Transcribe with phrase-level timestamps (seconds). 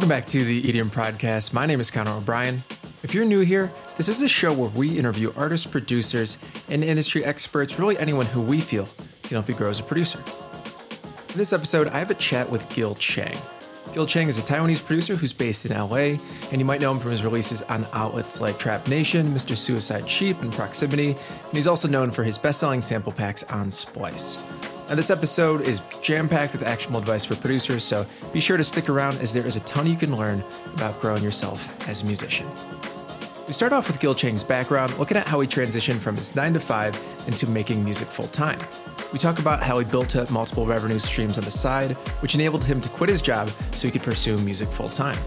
[0.00, 1.52] Welcome back to the EDM Podcast.
[1.52, 2.64] My name is Connor O'Brien.
[3.02, 6.38] If you're new here, this is a show where we interview artists, producers,
[6.70, 8.88] and industry experts, really anyone who we feel
[9.24, 10.18] can help you grow as a producer.
[11.28, 13.36] In this episode, I have a chat with Gill Chang.
[13.92, 16.16] Gill Chang is a Taiwanese producer who's based in LA,
[16.50, 19.54] and you might know him from his releases on outlets like Trap Nation, Mr.
[19.54, 23.70] Suicide Sheep, and Proximity, and he's also known for his best selling sample packs on
[23.70, 24.49] Splice.
[24.90, 28.64] Now, this episode is jam packed with actionable advice for producers, so be sure to
[28.64, 30.42] stick around as there is a ton you can learn
[30.74, 32.44] about growing yourself as a musician.
[33.46, 36.54] We start off with Gill Chang's background, looking at how he transitioned from his 9
[36.54, 38.58] to 5 into making music full time.
[39.12, 42.64] We talk about how he built up multiple revenue streams on the side, which enabled
[42.64, 45.20] him to quit his job so he could pursue music full time.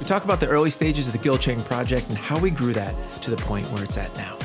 [0.00, 2.72] We talk about the early stages of the Gill Chang project and how we grew
[2.72, 4.38] that to the point where it's at now.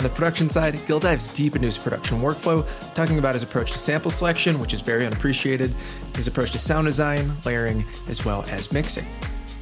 [0.00, 3.72] On the production side, Gill dives deep into his production workflow, talking about his approach
[3.72, 5.74] to sample selection, which is very unappreciated,
[6.14, 9.04] his approach to sound design, layering, as well as mixing.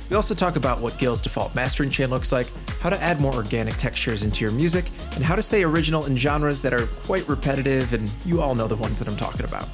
[0.08, 2.46] We also talk about what Gill's default mastering chain looks like,
[2.80, 4.84] how to add more organic textures into your music,
[5.16, 8.68] and how to stay original in genres that are quite repetitive, and you all know
[8.68, 9.68] the ones that I'm talking about.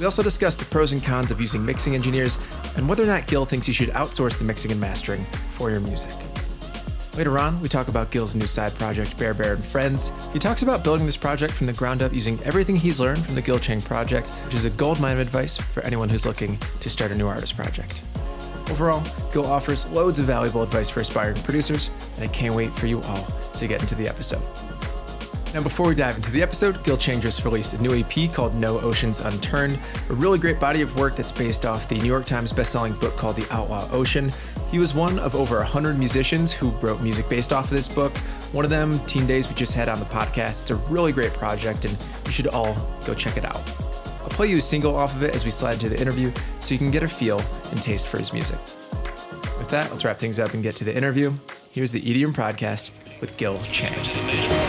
[0.00, 2.40] We also discuss the pros and cons of using mixing engineers
[2.74, 5.78] and whether or not Gill thinks you should outsource the mixing and mastering for your
[5.78, 6.10] music.
[7.20, 10.10] Later on, we talk about Gill's new side project, Bear Bear and Friends.
[10.32, 13.34] He talks about building this project from the ground up using everything he's learned from
[13.34, 16.58] the Gill Chang project, which is a gold mine of advice for anyone who's looking
[16.80, 18.00] to start a new artist project.
[18.70, 19.04] Overall,
[19.34, 23.02] Gill offers loads of valuable advice for aspiring producers, and I can't wait for you
[23.02, 24.69] all to get into the episode.
[25.52, 28.54] Now, before we dive into the episode, Gill Chang just released a new EP called
[28.54, 32.24] No Oceans Unturned, a really great body of work that's based off the New York
[32.24, 34.30] Times bestselling book called The Outlaw Ocean.
[34.70, 38.16] He was one of over 100 musicians who wrote music based off of this book.
[38.52, 40.62] One of them, Teen Daze, we just had on the podcast.
[40.62, 43.60] It's a really great project, and you should all go check it out.
[44.22, 46.74] I'll play you a single off of it as we slide into the interview so
[46.74, 47.42] you can get a feel
[47.72, 48.58] and taste for his music.
[49.58, 51.32] With that, let's wrap things up and get to the interview.
[51.72, 54.59] Here's the EDM Podcast with Gill Chang.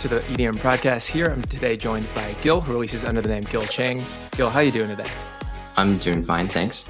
[0.00, 1.10] To the EDM podcast.
[1.10, 4.00] Here I'm today joined by Gill, who releases under the name Gill Chang.
[4.30, 5.10] Gill, how are you doing today?
[5.76, 6.88] I'm doing fine, thanks.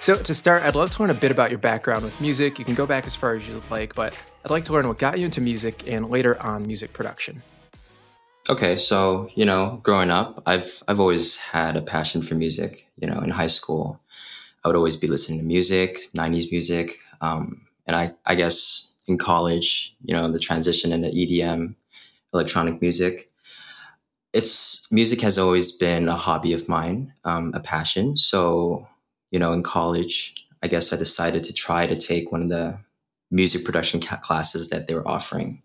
[0.00, 2.58] So to start, I'd love to learn a bit about your background with music.
[2.58, 4.98] You can go back as far as you like, but I'd like to learn what
[4.98, 7.42] got you into music and later on music production.
[8.48, 12.88] Okay, so you know, growing up, I've I've always had a passion for music.
[12.96, 14.00] You know, in high school,
[14.64, 19.18] I would always be listening to music, '90s music, um, and I I guess in
[19.18, 21.74] college, you know, the transition into EDM,
[22.32, 23.30] electronic music.
[24.32, 28.16] It's music has always been a hobby of mine, um, a passion.
[28.16, 28.88] So
[29.30, 32.78] you know, in college, I guess I decided to try to take one of the
[33.30, 35.62] music production ca- classes that they were offering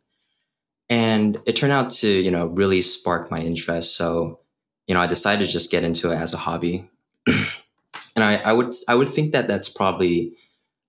[0.90, 4.40] and it turned out to you know really spark my interest so
[4.88, 6.90] you know i decided to just get into it as a hobby
[7.28, 10.34] and I, I would i would think that that's probably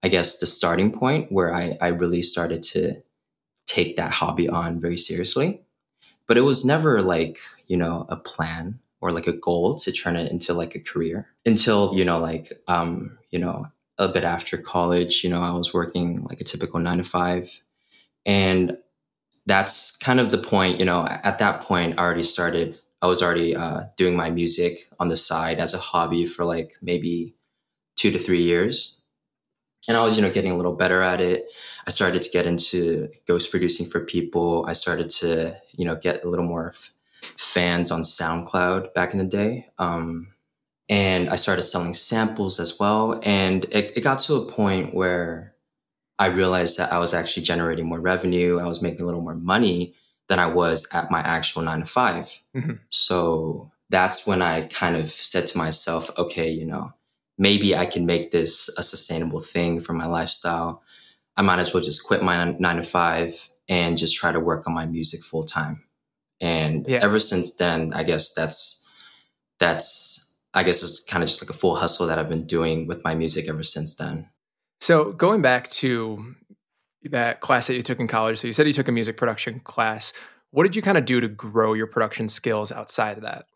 [0.02, 3.02] i guess the starting point where i i really started to
[3.70, 5.62] take that hobby on very seriously.
[6.26, 7.38] But it was never like
[7.68, 11.28] you know a plan or like a goal to turn it into like a career
[11.46, 13.66] until you know like um you know
[13.98, 17.62] a bit after college you know i was working like a typical nine to five.
[18.26, 18.76] And
[19.46, 23.22] that's kind of the point you know at that point i already started i was
[23.22, 27.34] already uh, doing my music on the side as a hobby for like maybe
[27.96, 28.99] two to three years
[29.88, 31.44] and i was you know getting a little better at it
[31.86, 36.24] i started to get into ghost producing for people i started to you know get
[36.24, 36.90] a little more f-
[37.22, 40.28] fans on soundcloud back in the day um,
[40.88, 45.50] and i started selling samples as well and it, it got to a point where
[46.20, 48.58] I realized that I was actually generating more revenue.
[48.58, 49.94] I was making a little more money
[50.28, 52.72] than I was at my actual nine to 5 Mm-hmm.
[52.90, 56.92] So that's when I kind of said to myself, okay, you know,
[57.40, 60.82] maybe I can make this a sustainable thing for my lifestyle.
[61.38, 64.66] I might as well just quit my nine to five and just try to work
[64.66, 65.82] on my music full time.
[66.40, 66.98] And Yeah.
[67.02, 68.86] ever since then, I guess that's
[69.58, 72.86] that's I guess it's kind of just like a full hustle that I've been doing
[72.86, 74.28] with my music ever since then.
[74.80, 76.34] So going back to
[77.04, 79.60] that class that you took in college, so you said you took a music production
[79.60, 80.12] class.
[80.50, 83.46] What did you kind of do to grow your production skills outside of that?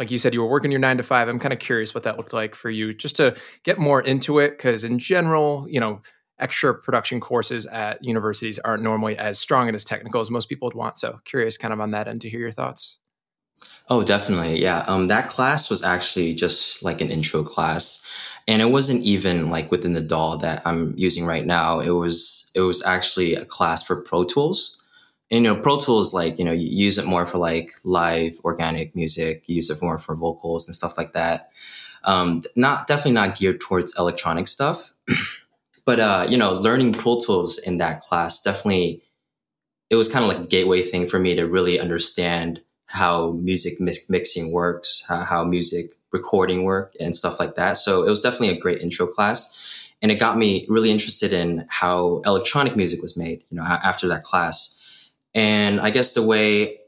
[0.00, 1.28] Like you said, you were working your nine to five.
[1.28, 4.38] I'm kind of curious what that looked like for you, just to get more into
[4.38, 4.52] it.
[4.52, 6.00] Because in general, you know,
[6.38, 10.66] extra production courses at universities aren't normally as strong and as technical as most people
[10.66, 10.96] would want.
[10.96, 12.98] So curious kind of on that end to hear your thoughts.
[13.90, 14.62] Oh, definitely.
[14.62, 14.84] Yeah.
[14.88, 18.02] Um, that class was actually just like an intro class.
[18.48, 21.80] And it wasn't even like within the DAW that I'm using right now.
[21.80, 24.79] It was it was actually a class for Pro Tools.
[25.30, 28.96] You know, Pro Tools, like, you know, you use it more for like live organic
[28.96, 31.50] music, you use it more for vocals and stuff like that.
[32.02, 34.92] Um, not definitely not geared towards electronic stuff.
[35.84, 39.02] but uh, you know, learning Pro Tools in that class definitely
[39.90, 43.80] it was kind of like a gateway thing for me to really understand how music
[43.80, 47.76] mix- mixing works, how, how music recording work and stuff like that.
[47.76, 49.56] So it was definitely a great intro class.
[50.02, 54.08] And it got me really interested in how electronic music was made, you know, after
[54.08, 54.79] that class.
[55.34, 56.78] And I guess the way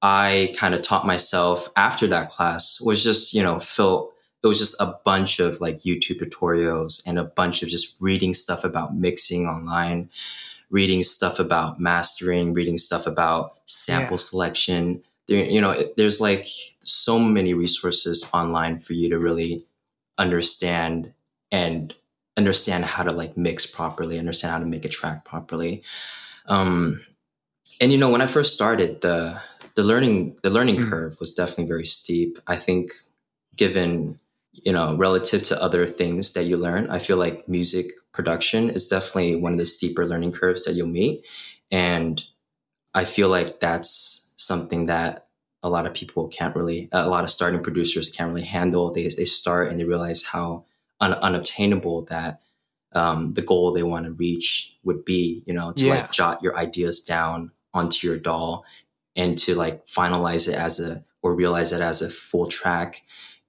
[0.00, 4.12] I kind of taught myself after that class was just, you know, fill
[4.42, 8.34] it was just a bunch of like YouTube tutorials and a bunch of just reading
[8.34, 10.10] stuff about mixing online,
[10.70, 14.16] reading stuff about mastering, reading stuff about sample yeah.
[14.16, 15.02] selection.
[15.28, 16.48] There, you know, there's like
[16.80, 19.62] so many resources online for you to really
[20.18, 21.12] understand
[21.52, 21.94] and
[22.36, 25.84] understand how to like mix properly, understand how to make a track properly.
[26.46, 27.00] Um,
[27.80, 29.40] and you know, when I first started, the
[29.74, 30.90] the learning the learning mm.
[30.90, 32.38] curve was definitely very steep.
[32.46, 32.92] I think
[33.56, 34.18] given
[34.52, 38.88] you know, relative to other things that you learn, I feel like music production is
[38.88, 41.24] definitely one of the steeper learning curves that you'll meet.
[41.70, 42.24] And
[42.94, 45.26] I feel like that's something that
[45.62, 48.92] a lot of people can't really, a lot of starting producers can't really handle.
[48.92, 50.64] They, they start and they realize how
[51.00, 52.40] un, unobtainable that
[52.94, 55.94] um, the goal they want to reach would be, you know, to yeah.
[55.94, 58.62] like jot your ideas down onto your DAW
[59.16, 63.02] and to like finalize it as a, or realize it as a full track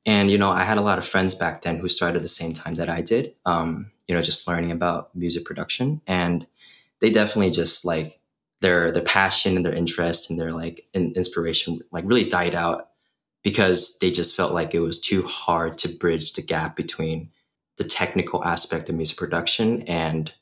[0.05, 2.53] and, you know, I had a lot of friends back then who started the same
[2.53, 6.01] time that I did, um, you know, just learning about music production.
[6.07, 6.45] And
[6.99, 8.19] they definitely just like
[8.59, 12.89] their, their passion and their interest and their like in, inspiration, like really died out
[13.43, 17.29] because they just felt like it was too hard to bridge the gap between
[17.77, 20.33] the technical aspect of music production and,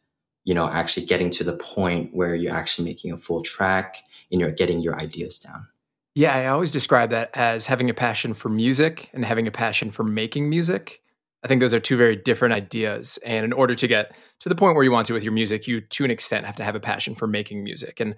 [0.43, 3.97] you know, actually getting to the point where you're actually making a full track
[4.31, 5.67] and you're getting your ideas down.
[6.15, 9.91] Yeah, I always describe that as having a passion for music and having a passion
[9.91, 11.01] for making music.
[11.43, 13.17] I think those are two very different ideas.
[13.25, 15.67] And in order to get to the point where you want to with your music,
[15.67, 17.99] you to an extent have to have a passion for making music.
[17.99, 18.15] And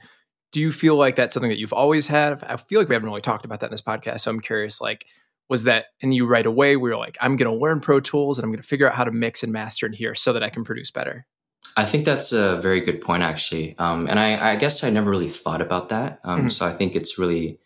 [0.52, 2.44] do you feel like that's something that you've always had?
[2.44, 4.22] I feel like we haven't really talked about that in this podcast.
[4.22, 5.06] So I'm curious, like,
[5.50, 8.38] was that in you right away where you're like, I'm going to learn Pro Tools
[8.38, 10.44] and I'm going to figure out how to mix and master in here so that
[10.44, 11.26] I can produce better?
[11.75, 13.75] I think that's a very good point, actually.
[13.80, 16.19] Um, and I, I, guess I never really thought about that.
[16.24, 16.50] Um, mm-hmm.
[16.50, 17.57] So I think it's really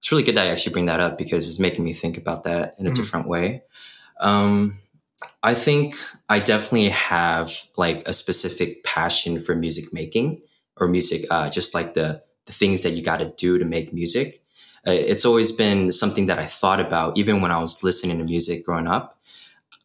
[0.00, 2.44] it's really good that I actually bring that up because it's making me think about
[2.44, 3.00] that in a mm-hmm.
[3.00, 3.62] different way.
[4.20, 4.78] Um,
[5.42, 5.96] I think
[6.28, 10.42] I definitely have like a specific passion for music making
[10.76, 13.92] or music, uh, just like the the things that you got to do to make
[13.92, 14.42] music.
[14.86, 18.24] Uh, it's always been something that I thought about, even when I was listening to
[18.24, 19.17] music growing up.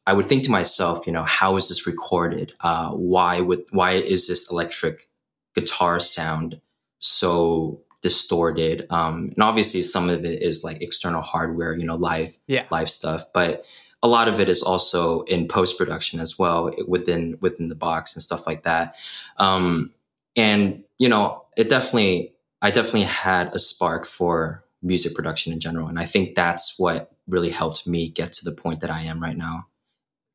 [0.05, 2.53] I would think to myself, you know, how is this recorded?
[2.59, 5.09] Uh, why would why is this electric
[5.55, 6.59] guitar sound
[6.99, 8.85] so distorted.
[8.89, 12.65] Um, and obviously, some of it is like external hardware, you know, live yeah.
[12.69, 13.65] live stuff, but
[14.03, 18.13] a lot of it is also in post production as well within within the box
[18.15, 18.95] and stuff like that.
[19.37, 19.93] Um,
[20.35, 25.87] and you know, it definitely, I definitely had a spark for music production in general,
[25.87, 29.21] and I think that's what really helped me get to the point that I am
[29.21, 29.67] right now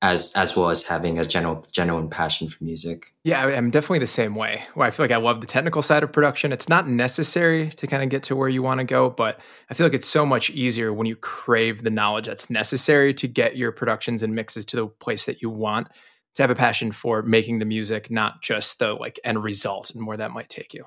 [0.00, 3.12] as as well as having a general genuine passion for music.
[3.24, 4.62] Yeah, I'm definitely the same way.
[4.74, 6.52] Where I feel like I love the technical side of production.
[6.52, 9.40] It's not necessary to kind of get to where you want to go, but
[9.70, 13.26] I feel like it's so much easier when you crave the knowledge that's necessary to
[13.26, 15.88] get your productions and mixes to the place that you want.
[16.34, 20.06] To have a passion for making the music, not just the like end result and
[20.06, 20.84] where that might take you.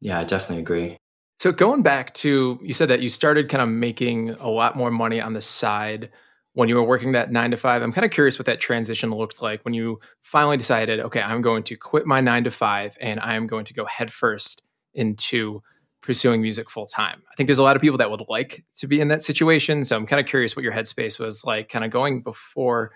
[0.00, 0.96] Yeah, I definitely agree.
[1.40, 4.92] So going back to you said that you started kind of making a lot more
[4.92, 6.10] money on the side
[6.54, 7.82] when you were working that nine to five.
[7.82, 11.42] I'm kind of curious what that transition looked like when you finally decided, okay, I'm
[11.42, 15.62] going to quit my nine to five and I am going to go headfirst into
[16.02, 17.22] pursuing music full time.
[17.30, 19.84] I think there's a lot of people that would like to be in that situation.
[19.84, 22.92] So I'm kind of curious what your headspace was like, kind of going before,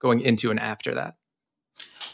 [0.00, 1.14] going into, and after that.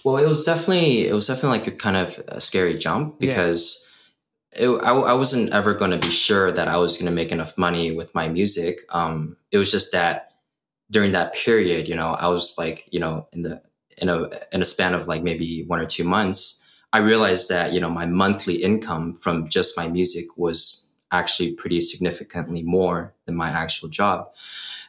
[0.05, 3.79] Well, it was definitely it was definitely like a kind of a scary jump because.
[3.81, 3.89] Yeah.
[4.55, 7.33] It, I, I, wasn't ever going to be sure that I was going to make
[7.33, 8.81] enough money with my music.
[8.91, 10.32] Um, it was just that
[10.93, 13.63] during that period, you know, I was like, you know, in the
[14.01, 17.73] in a in a span of like maybe one or two months, I realized that
[17.73, 23.35] you know my monthly income from just my music was actually pretty significantly more than
[23.35, 24.29] my actual job.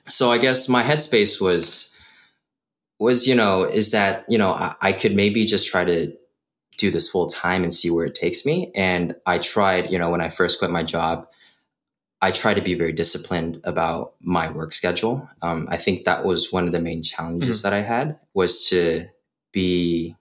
[0.07, 1.95] So I guess my headspace was
[2.99, 6.13] was you know is that you know I, I could maybe just try to
[6.77, 8.71] do this full time and see where it takes me.
[8.75, 11.27] And I tried, you know, when I first quit my job,
[12.23, 15.29] I try to be very disciplined about my work schedule.
[15.41, 17.69] Um, I think that was one of the main challenges mm-hmm.
[17.69, 19.07] that I had was to
[19.51, 20.15] be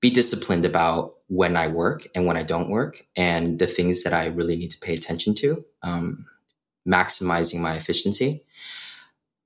[0.00, 4.12] be disciplined about when I work and when I don't work, and the things that
[4.12, 6.26] I really need to pay attention to, um,
[6.86, 8.42] maximizing my efficiency.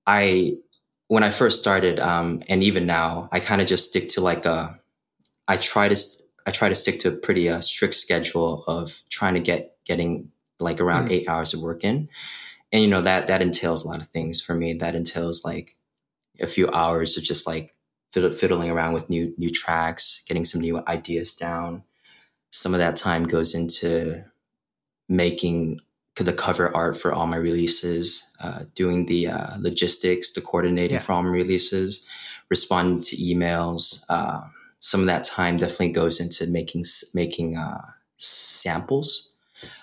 [0.06, 0.56] I
[1.08, 4.46] when I first started, um, and even now, I kind of just stick to like
[4.46, 4.80] a.
[5.46, 5.96] I try to
[6.46, 10.32] I try to stick to a pretty uh, strict schedule of trying to get getting
[10.58, 11.12] like around mm.
[11.12, 12.08] eight hours of work in,
[12.72, 14.74] and you know that that entails a lot of things for me.
[14.74, 15.76] That entails like
[16.40, 17.74] a few hours of just like
[18.12, 21.82] fiddling around with new new tracks, getting some new ideas down.
[22.50, 24.24] Some of that time goes into
[25.08, 25.80] making
[26.24, 31.00] the cover art for all my releases, uh, doing the uh, logistics, the coordinating yeah.
[31.00, 32.06] for all my releases,
[32.50, 34.04] responding to emails.
[34.08, 34.42] Uh,
[34.80, 36.84] some of that time definitely goes into making
[37.14, 37.82] making uh,
[38.16, 39.32] samples.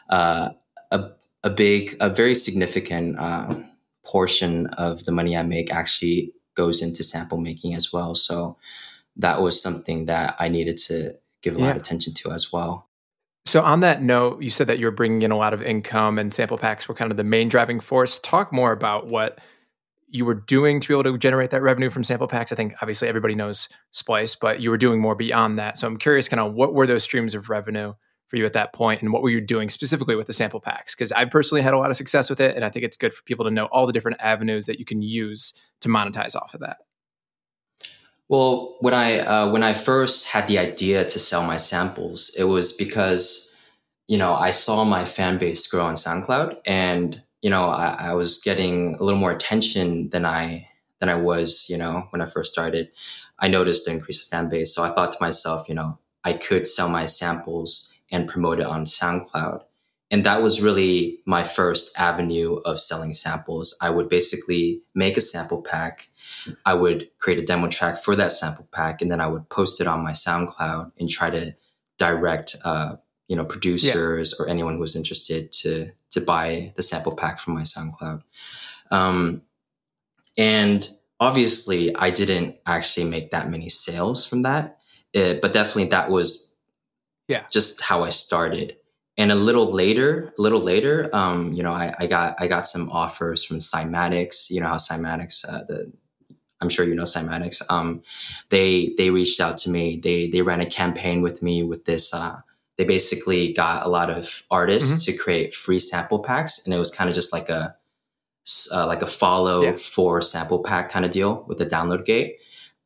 [0.10, 0.50] Uh,
[0.92, 1.10] a
[1.46, 3.56] a big, a very significant uh,
[4.04, 8.16] portion of the money I make actually goes into sample making as well.
[8.16, 8.58] So
[9.18, 11.14] that was something that I needed to
[11.44, 11.68] give a yeah.
[11.68, 12.90] lot of attention to as well.
[13.46, 16.34] So, on that note, you said that you're bringing in a lot of income and
[16.34, 18.18] sample packs were kind of the main driving force.
[18.18, 19.38] Talk more about what
[20.08, 22.52] you were doing to be able to generate that revenue from sample packs.
[22.52, 25.78] I think obviously everybody knows Splice, but you were doing more beyond that.
[25.78, 27.94] So, I'm curious kind of what were those streams of revenue
[28.36, 30.94] for you at that point and what were you doing specifically with the sample packs?
[30.94, 32.54] Because I personally had a lot of success with it.
[32.54, 34.84] And I think it's good for people to know all the different avenues that you
[34.84, 36.80] can use to monetize off of that.
[38.28, 42.46] Well, when I uh, when I first had the idea to sell my samples, it
[42.46, 43.56] was because
[44.08, 48.14] you know I saw my fan base grow on SoundCloud, and you know I, I
[48.16, 50.68] was getting a little more attention than I
[51.00, 52.90] than I was you know when I first started.
[53.38, 56.34] I noticed the increase of fan base, so I thought to myself, you know, I
[56.34, 59.64] could sell my samples and promote it on SoundCloud.
[60.12, 63.78] And that was really my first avenue of selling samples.
[63.82, 66.10] I would basically make a sample pack
[66.66, 69.82] I would create a demo track for that sample pack, and then I would post
[69.82, 71.56] it on my SoundCloud and try to
[71.98, 74.44] direct, uh, you know, producers yeah.
[74.44, 78.24] or anyone who was interested to to buy the sample pack from my SoundCloud.
[78.92, 79.42] Um,
[80.38, 80.88] and
[81.20, 84.80] obviously, I didn't actually make that many sales from that,
[85.14, 86.54] it, but definitely that was
[87.28, 88.78] yeah just how I started.
[89.18, 92.68] And a little later, a little later, um, you know, I, I, got I got
[92.68, 94.52] some offers from Cymatics.
[94.52, 95.94] You know how Cymatics, uh, the
[96.60, 97.62] I'm sure you know Cymatics.
[97.70, 98.02] Um,
[98.50, 100.00] they they reached out to me.
[100.02, 102.14] They they ran a campaign with me with this.
[102.14, 102.42] Uh,
[102.78, 105.12] they basically got a lot of artists mm-hmm.
[105.14, 107.76] to create free sample packs, and it was kind of just like a
[108.74, 109.72] uh, like a follow yeah.
[109.72, 112.38] for sample pack kind of deal with the download gate.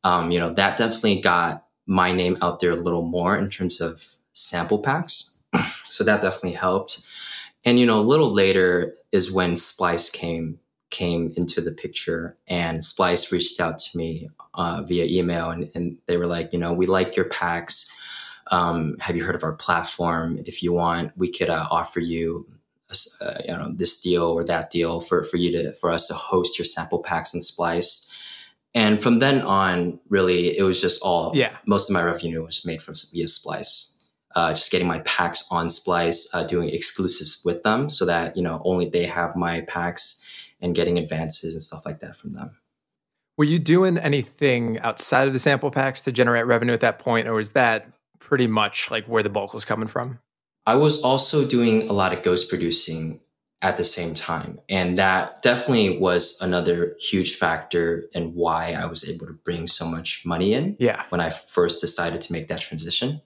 [0.04, 3.80] Um, you know that definitely got my name out there a little more in terms
[3.80, 5.36] of sample packs.
[5.84, 7.00] so that definitely helped.
[7.64, 10.58] And you know, a little later is when Splice came
[10.90, 15.98] came into the picture and Splice reached out to me uh, via email and, and,
[16.06, 17.88] they were like, you know, we like your packs.
[18.50, 20.42] Um, have you heard of our platform?
[20.46, 22.48] If you want, we could uh, offer you,
[23.20, 26.14] uh, you know, this deal or that deal for, for you to, for us to
[26.14, 28.08] host your sample packs in Splice.
[28.74, 31.56] And from then on, really, it was just all, yeah.
[31.66, 33.96] most of my revenue was made from via Splice.
[34.34, 38.42] Uh, just getting my packs on Splice, uh, doing exclusives with them so that, you
[38.42, 40.24] know, only they have my packs
[40.60, 42.56] and getting advances and stuff like that from them.
[43.36, 47.26] Were you doing anything outside of the sample packs to generate revenue at that point,
[47.26, 50.20] or was that pretty much like where the bulk was coming from?
[50.66, 53.20] I was also doing a lot of ghost producing
[53.62, 54.60] at the same time.
[54.68, 59.86] And that definitely was another huge factor in why I was able to bring so
[59.86, 60.76] much money in.
[60.78, 61.02] Yeah.
[61.10, 63.20] When I first decided to make that transition.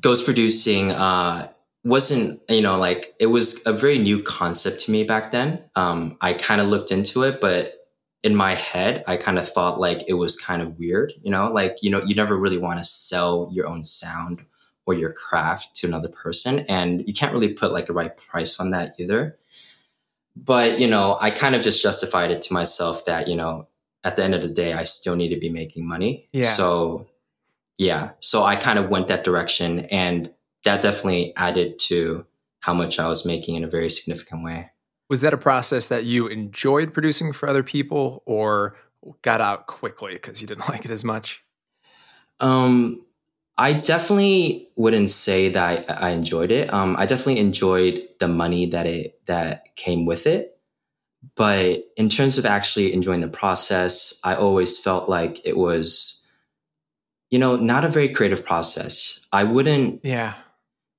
[0.00, 1.48] Ghost producing uh,
[1.84, 5.62] wasn't you know like it was a very new concept to me back then.
[5.76, 7.74] Um, i kind of looked into it but
[8.22, 11.52] in my head i kind of thought like it was kind of weird you know?
[11.52, 14.44] Like you know you never really want to sell your own sound
[14.86, 18.58] or your craft to another person and you can't really put like a right price
[18.58, 19.38] on that either.
[20.36, 23.68] But you know i kind of just justified it to myself that you know
[24.02, 26.28] at the end of the day i still need to be making money.
[26.32, 26.46] Yeah.
[26.46, 27.06] so
[27.78, 30.32] yeah so i kind of went that direction and
[30.64, 32.26] that definitely added to
[32.60, 34.70] how much I was making in a very significant way.
[35.10, 38.76] Was that a process that you enjoyed producing for other people or
[39.20, 41.44] got out quickly because you didn't like it as much?
[42.40, 43.04] Um,
[43.56, 46.72] I definitely wouldn't say that I, I enjoyed it.
[46.72, 50.58] Um, I definitely enjoyed the money that it that came with it.
[51.36, 56.23] But in terms of actually enjoying the process, I always felt like it was
[57.34, 59.18] you know, not a very creative process.
[59.32, 60.04] I wouldn't.
[60.04, 60.34] Yeah.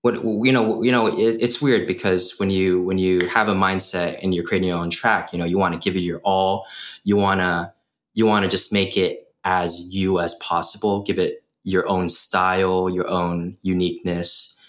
[0.01, 3.54] What you know, you know, it, it's weird because when you when you have a
[3.54, 6.20] mindset and you're creating your own track, you know, you want to give it your
[6.25, 6.65] all.
[7.06, 7.74] You wanna
[8.15, 11.04] you want to just make it as you as possible.
[11.04, 14.60] Give it your own style, your own uniqueness,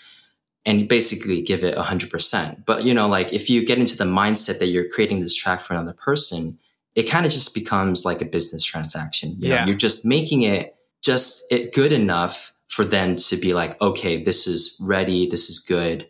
[0.64, 2.64] and basically give it 100%.
[2.64, 5.60] But, you know, like if you get into the mindset that you're creating this track
[5.60, 6.58] for another person,
[6.94, 9.36] it kind of just becomes like a business transaction.
[9.40, 9.60] You Yeah.
[9.60, 10.75] know, you're just making it
[11.06, 15.60] just it good enough for them to be like, okay, this is ready, this is
[15.60, 16.08] good.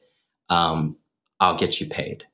[0.49, 0.97] Um,
[1.38, 2.25] I'll get you paid.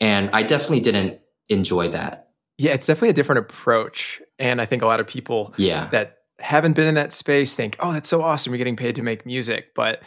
[0.00, 1.18] And I definitely didn't
[1.48, 2.28] enjoy that.
[2.58, 4.20] Yeah, it's definitely a different approach.
[4.38, 5.86] And I think a lot of people Yeah.
[5.92, 8.52] that haven't been in that space think, oh, that's so awesome.
[8.52, 9.72] You're getting paid to make music.
[9.74, 10.02] But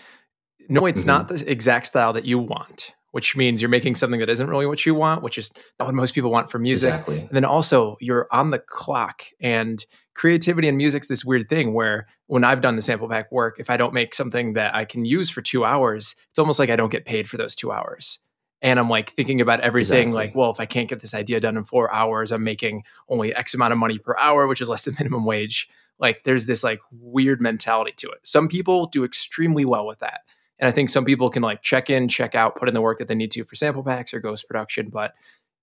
[0.70, 1.08] no, it's Mhm.
[1.08, 4.68] not the exact style that you want, which means you're making something that isn't really
[4.68, 6.90] what you want, which is not what most people want for music.
[6.90, 7.22] Exactly.
[7.22, 9.24] And then also, you're on the clock.
[9.42, 9.84] And
[10.14, 13.72] creativity and music's this weird thing where when I've done the sample pack work, if
[13.72, 16.76] I don't make something that I can use for two hours, it's almost like I
[16.76, 18.20] don't get paid for those two hours.
[18.62, 20.28] And I'm like thinking about everything Exactly.
[20.28, 23.34] like, well, if I can't get this idea done in four hours, I'm making only
[23.34, 25.68] X amount of money per hour, which is less than minimum wage.
[25.98, 28.20] Like there's this like weird mentality to it.
[28.28, 30.22] Some people do extremely well with that.
[30.60, 32.98] And I think some people can like check in, check out, put in the work
[32.98, 34.90] that they need to for sample packs or ghost production.
[34.90, 35.14] But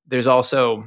[0.07, 0.87] there's also,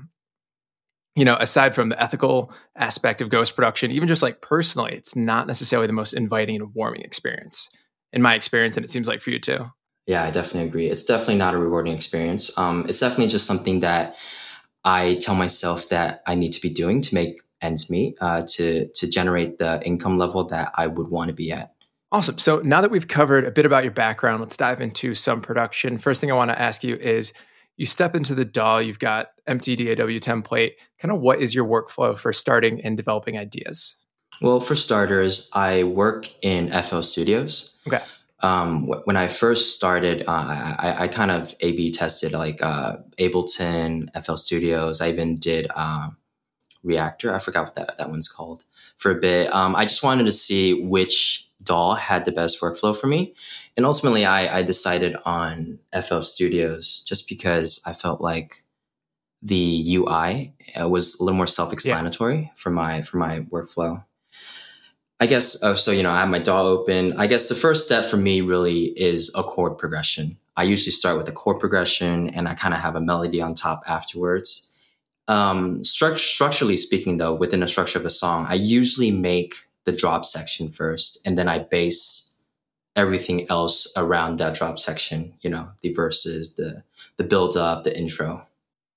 [1.15, 5.15] you know, aside from the ethical aspect of ghost production, even just like personally, it's
[5.15, 7.69] not necessarily the most inviting and warming experience
[8.13, 8.77] in my experience.
[8.77, 9.71] And it seems like for you too.
[10.05, 10.87] Yeah, I definitely agree.
[10.87, 12.57] It's definitely not a rewarding experience.
[12.57, 14.15] Um, it's definitely just something that
[14.85, 18.87] I tell myself that I need to be doing to make ends meet, uh, to
[18.87, 21.73] to generate the income level that I would want to be at.
[22.11, 22.37] Awesome.
[22.37, 25.97] So now that we've covered a bit about your background, let's dive into some production.
[25.97, 27.33] First thing I want to ask you is
[27.75, 30.73] you step into the DAW, you've got empty DAW template.
[30.99, 33.97] Kind of what is your workflow for starting and developing ideas?
[34.41, 37.73] Well, for starters, I work in FL Studios.
[37.87, 38.01] Okay.
[38.41, 42.97] Um, wh- when I first started, uh, I, I kind of A/B tested like uh,
[43.19, 45.01] Ableton, FL Studios.
[45.01, 46.09] I even did uh,
[46.83, 47.33] Reactor.
[47.33, 48.65] I forgot what that that one's called
[48.97, 49.53] for a bit.
[49.53, 53.33] Um, I just wanted to see which DAW had the best workflow for me,
[53.75, 58.63] and ultimately, I, I decided on FL Studios just because I felt like
[59.41, 64.03] the UI uh, was a little more self-explanatory for my for my workflow.
[65.19, 65.91] I guess oh, so.
[65.91, 67.13] You know, I have my DAW open.
[67.17, 70.37] I guess the first step for me really is a chord progression.
[70.55, 73.53] I usually start with a chord progression, and I kind of have a melody on
[73.53, 74.73] top afterwards.
[75.27, 79.55] Um, struct- structurally speaking, though, within the structure of a song, I usually make
[79.87, 82.35] the drop section first, and then I base
[82.97, 85.33] everything else around that drop section.
[85.39, 86.83] You know, the verses, the
[87.15, 88.45] the build up, the intro.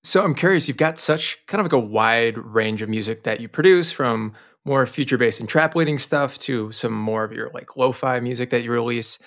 [0.03, 3.41] So I'm curious, you've got such kind of like a wide range of music that
[3.41, 4.33] you produce from
[4.65, 8.51] more future bass and trap leading stuff to some more of your like lo-fi music
[8.51, 9.19] that you release.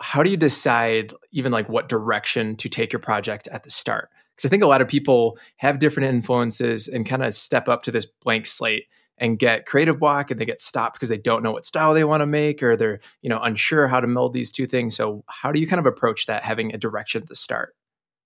[0.00, 4.08] How do you decide even like what direction to take your project at the start?
[4.34, 7.82] Because I think a lot of people have different influences and kind of step up
[7.82, 8.86] to this blank slate
[9.18, 12.04] and get creative block and they get stopped because they don't know what style they
[12.04, 14.94] want to make or they're, you know, unsure how to meld these two things.
[14.94, 17.74] So how do you kind of approach that having a direction at the start?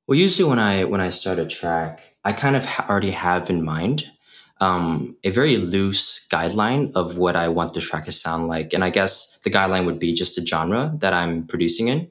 [0.07, 3.65] Well, usually when I when I start a track, I kind of already have in
[3.65, 4.11] mind
[4.61, 8.85] um, a very loose guideline of what I want the track to sound like, and
[8.85, 12.11] I guess the guideline would be just the genre that I'm producing in.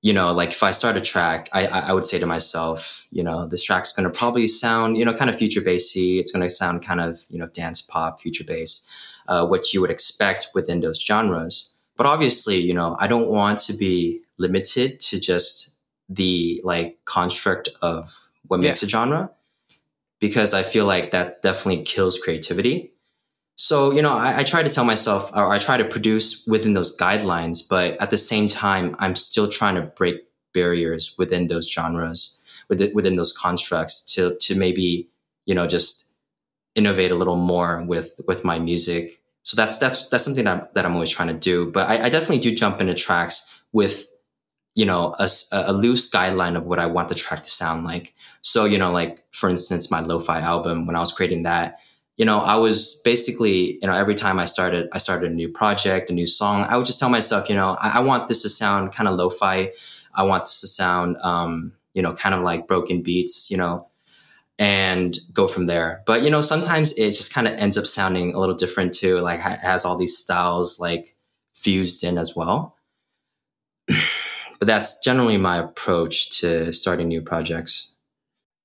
[0.00, 3.06] You know, like if I start a track, I I I would say to myself,
[3.10, 6.18] you know, this track's going to probably sound, you know, kind of future bassy.
[6.20, 8.88] It's going to sound kind of you know dance pop, future bass,
[9.26, 11.74] uh, what you would expect within those genres.
[11.96, 15.70] But obviously, you know, I don't want to be limited to just
[16.08, 19.30] the like construct of what makes a genre
[20.20, 22.92] because I feel like that definitely kills creativity.
[23.60, 26.74] So, you know, I, I try to tell myself or I try to produce within
[26.74, 30.22] those guidelines, but at the same time, I'm still trying to break
[30.54, 35.08] barriers within those genres, within, within those constructs to, to maybe,
[35.44, 36.06] you know, just
[36.76, 39.20] innovate a little more with, with my music.
[39.42, 41.68] So that's, that's, that's something that I'm, that I'm always trying to do.
[41.68, 44.06] But I, I definitely do jump into tracks with
[44.76, 48.14] you know a, a, loose guideline of what i want the track to sound like
[48.42, 51.80] so you know like for instance my lo-fi album when i was creating that
[52.18, 55.48] you know i was basically you know every time i started i started a new
[55.48, 58.42] project a new song i would just tell myself you know i, I want this
[58.42, 59.70] to sound kind of lo-fi.
[60.14, 63.88] I want this to sound um, you know kind of like broken beats you know
[64.58, 66.02] and go from there.
[66.06, 69.20] But you know sometimes it just kind of ends up sounding a little different too
[69.20, 71.16] like has all these styles like
[71.54, 72.76] fused in as well.
[74.58, 77.94] But that's generally my approach to starting new projects.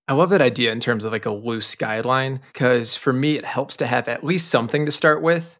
[0.07, 3.45] I love that idea in terms of like a loose guideline because for me, it
[3.45, 5.59] helps to have at least something to start with.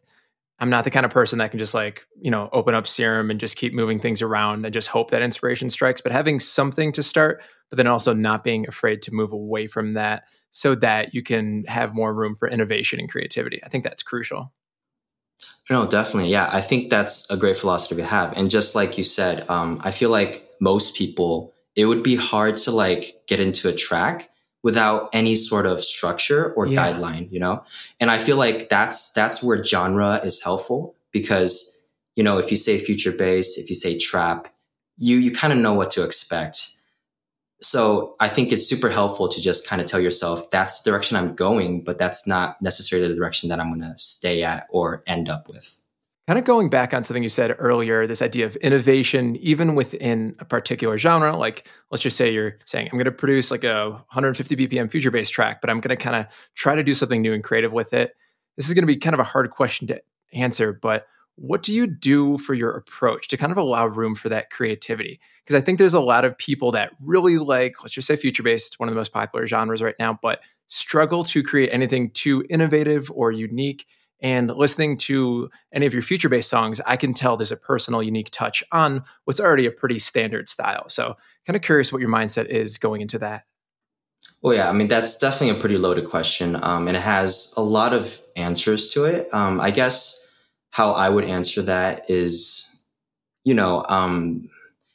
[0.60, 3.30] I'm not the kind of person that can just like, you know, open up Serum
[3.30, 6.92] and just keep moving things around and just hope that inspiration strikes, but having something
[6.92, 11.14] to start, but then also not being afraid to move away from that so that
[11.14, 13.60] you can have more room for innovation and creativity.
[13.64, 14.52] I think that's crucial.
[15.70, 16.30] No, definitely.
[16.30, 16.48] Yeah.
[16.52, 18.36] I think that's a great philosophy to have.
[18.36, 22.56] And just like you said, um, I feel like most people, it would be hard
[22.58, 24.30] to like get into a track
[24.64, 26.90] without any sort of structure or yeah.
[26.90, 27.62] guideline, you know?
[28.00, 31.78] And I feel like that's that's where genre is helpful because,
[32.16, 34.48] you know, if you say future bass, if you say trap,
[34.96, 36.72] you you kind of know what to expect.
[37.60, 41.16] So I think it's super helpful to just kind of tell yourself that's the direction
[41.16, 45.02] I'm going, but that's not necessarily the direction that I'm going to stay at or
[45.06, 45.80] end up with.
[46.26, 50.34] Kind of going back on something you said earlier, this idea of innovation, even within
[50.38, 51.36] a particular genre.
[51.36, 55.10] Like, let's just say you're saying, I'm going to produce like a 150 BPM future
[55.10, 57.72] bass track, but I'm going to kind of try to do something new and creative
[57.72, 58.14] with it.
[58.56, 60.00] This is going to be kind of a hard question to
[60.32, 61.06] answer, but
[61.36, 65.20] what do you do for your approach to kind of allow room for that creativity?
[65.44, 68.42] Because I think there's a lot of people that really like, let's just say future
[68.42, 72.10] bass, it's one of the most popular genres right now, but struggle to create anything
[72.10, 73.86] too innovative or unique
[74.24, 78.02] and listening to any of your future bass songs, I can tell there's a personal,
[78.02, 80.88] unique touch on what's already a pretty standard style.
[80.88, 83.44] So, kind of curious what your mindset is going into that.
[84.40, 86.56] Well, yeah, I mean, that's definitely a pretty loaded question.
[86.56, 89.28] Um, and it has a lot of answers to it.
[89.34, 90.26] Um, I guess
[90.70, 92.74] how I would answer that is,
[93.44, 94.48] you know, um,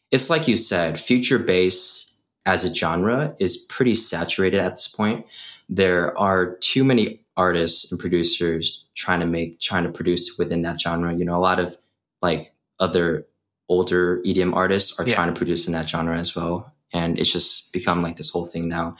[0.10, 2.15] it's like you said, future bass
[2.48, 5.28] as a genre is pretty saturated at this point.
[5.70, 10.80] There are too many artists and producers trying to make trying to produce within that
[10.80, 11.13] genre.
[11.15, 11.78] You know, a lot of
[12.21, 13.25] like other
[13.69, 15.15] older EDM artists are yeah.
[15.15, 16.73] trying to produce in that genre as well.
[16.91, 18.95] And it's just become like this whole thing now.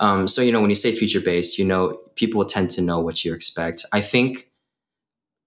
[0.00, 3.00] Um, so, you know, when you say future bass, you know, people tend to know
[3.00, 3.84] what you expect.
[3.92, 4.50] I think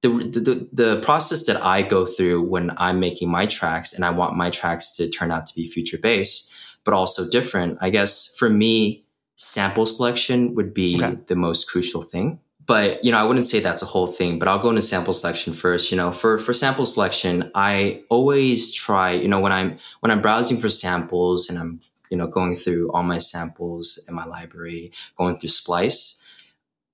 [0.04, 4.12] the, the, the process that I go through when I'm making my tracks and I
[4.12, 6.50] want my tracks to turn out to be future bass,
[6.86, 7.80] but also different.
[7.82, 9.07] I guess for me,
[9.38, 11.18] sample selection would be okay.
[11.28, 12.40] the most crucial thing.
[12.66, 14.40] But you know, I wouldn't say that's a whole thing.
[14.40, 15.90] But I'll go into sample selection first.
[15.90, 19.12] You know, for for sample selection, I always try.
[19.12, 22.92] You know, when I'm when I'm browsing for samples and I'm you know going through
[22.92, 26.22] all my samples in my library, going through Splice,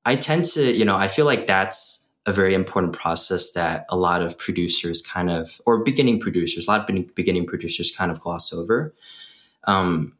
[0.06, 3.98] I tend to you know I feel like that's a very important process that a
[3.98, 8.20] lot of producers kind of or beginning producers, a lot of beginning producers kind of
[8.20, 8.94] gloss over.
[9.66, 10.14] Um,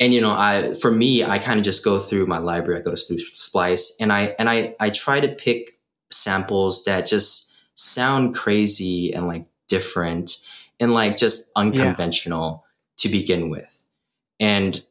[0.00, 2.80] and you know i for me i kind of just go through my library.
[2.80, 5.78] I go to splice and i and i i try to pick
[6.10, 10.38] samples that just sound crazy and like different
[10.78, 12.72] and like just unconventional yeah.
[12.98, 13.84] to begin with.
[14.38, 14.84] And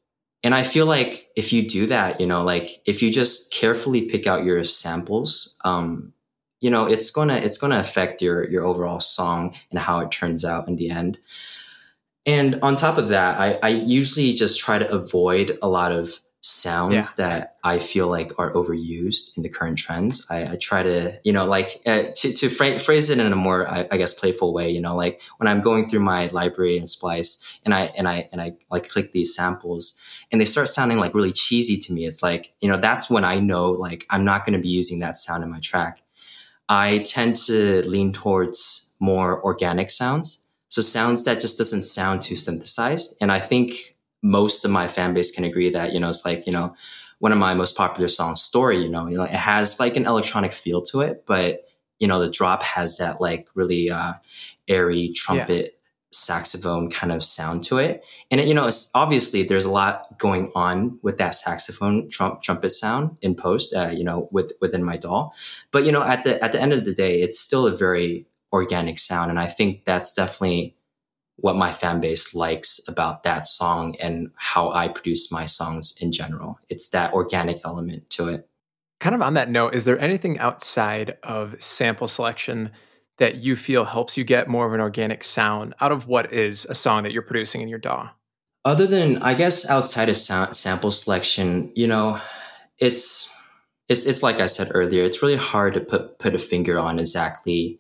[0.46, 4.04] and i feel like if you do that you know like if you just carefully
[4.04, 6.14] pick out your samples um
[6.62, 10.46] you know it's gonna it's gonna affect your your overall song and how it turns
[10.46, 11.18] out in the end
[12.26, 16.20] and on top of that, I, I usually just try to avoid a lot of
[16.42, 17.28] sounds yeah.
[17.28, 20.26] that I feel like are overused in the current trends.
[20.30, 23.36] I, I try to, you know, like uh, to, to fra- phrase it in a
[23.36, 24.70] more, I, I, guess, playful way.
[24.70, 28.30] You know, like when I'm going through my library and Splice, and I and I
[28.32, 32.06] and I like click these samples, and they start sounding like really cheesy to me.
[32.06, 35.00] It's like, you know, that's when I know like I'm not going to be using
[35.00, 36.04] that sound in my track.
[36.70, 40.45] I tend to lean towards more organic sounds
[40.76, 43.16] so sounds that just doesn't sound too synthesized.
[43.22, 46.46] And I think most of my fan base can agree that, you know, it's like,
[46.46, 46.76] you know,
[47.20, 50.06] one of my most popular songs, Story, you know, you know, it has like an
[50.06, 51.62] electronic feel to it, but
[51.98, 54.16] you know, the drop has that like really uh
[54.68, 55.88] airy trumpet yeah.
[56.12, 58.06] saxophone kind of sound to it.
[58.30, 62.42] And it, you know, it's obviously there's a lot going on with that saxophone trump,
[62.42, 65.30] trumpet sound in post, uh, you know, with within my DAW.
[65.72, 68.26] But you know, at the at the end of the day, it's still a very
[68.56, 69.30] organic sound.
[69.30, 70.76] And I think that's definitely
[71.38, 76.12] what my fan base likes about that song and how I produce my songs in
[76.12, 76.60] general.
[76.70, 78.50] It's that organic element to it.
[79.00, 82.72] Kind of on that note, is there anything outside of sample selection
[83.18, 86.66] that you feel helps you get more of an organic sound out of what is
[86.66, 88.10] a song that you're producing in your DAW?
[88.64, 92.20] Other than, I guess, outside of sound, sample selection, you know,
[92.80, 93.32] it's
[93.88, 95.04] it's it's like I said earlier.
[95.04, 97.80] It's really hard to put put a finger on exactly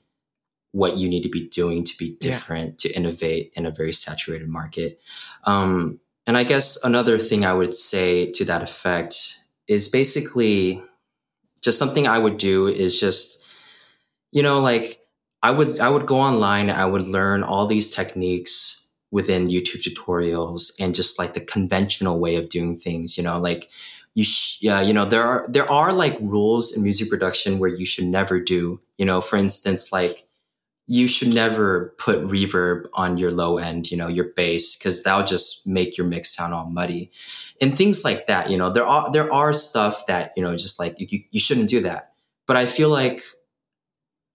[0.75, 2.89] what you need to be doing to be different, yeah.
[2.89, 4.99] to innovate in a very saturated market.
[5.45, 10.83] Um, and I guess another thing I would say to that effect is basically
[11.61, 13.41] just something I would do is just,
[14.33, 14.99] you know, like
[15.41, 20.73] I would I would go online, I would learn all these techniques within YouTube tutorials
[20.77, 23.69] and just like the conventional way of doing things, you know, like
[24.13, 27.69] you sh- yeah you know there are there are like rules in music production where
[27.69, 30.24] you should never do you know for instance like
[30.87, 35.25] you should never put reverb on your low end you know your bass because that'll
[35.25, 37.11] just make your mix sound all muddy.
[37.61, 40.79] And things like that you know there are there are stuff that you know just
[40.79, 42.11] like you, you shouldn't do that.
[42.47, 43.23] But i feel like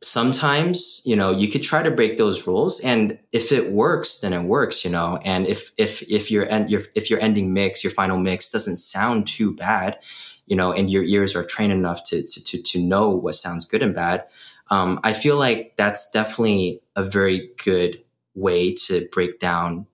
[0.02, 4.32] sometimes you know you could try to break those rules and if it works then
[4.32, 5.20] it works you know.
[5.24, 8.76] And if if if your end your if your ending mix your final mix doesn't
[8.76, 9.98] sound too bad
[10.46, 13.82] you know and your ears are trained enough to to to know what sounds good
[13.82, 14.24] and bad
[14.70, 18.02] um, i feel like that's definitely a very good
[18.34, 19.86] way to break down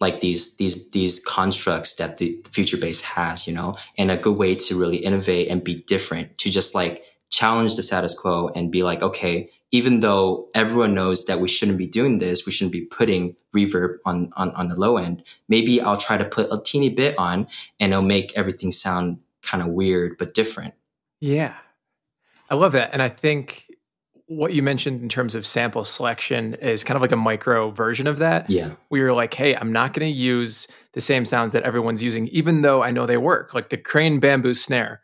[0.00, 4.36] like these these these constructs that the future bass has you know and a good
[4.36, 8.70] way to really innovate and be different to just like challenge the status quo and
[8.70, 12.72] be like, okay, even though everyone knows that we shouldn't be doing this, we shouldn't
[12.72, 15.24] be putting reverb on, on, on the low end.
[15.48, 17.48] Maybe I'll try to put a teeny bit on
[17.80, 20.74] and it'll make everything sound kind of weird, but different.
[21.20, 21.56] Yeah.
[22.48, 22.92] I love that.
[22.92, 23.66] And I think
[24.26, 28.06] what you mentioned in terms of sample selection is kind of like a micro version
[28.06, 28.48] of that.
[28.48, 28.72] Yeah.
[28.90, 32.28] We were like, hey, I'm not going to use the same sounds that everyone's using,
[32.28, 33.52] even though I know they work.
[33.52, 35.02] Like the crane bamboo snare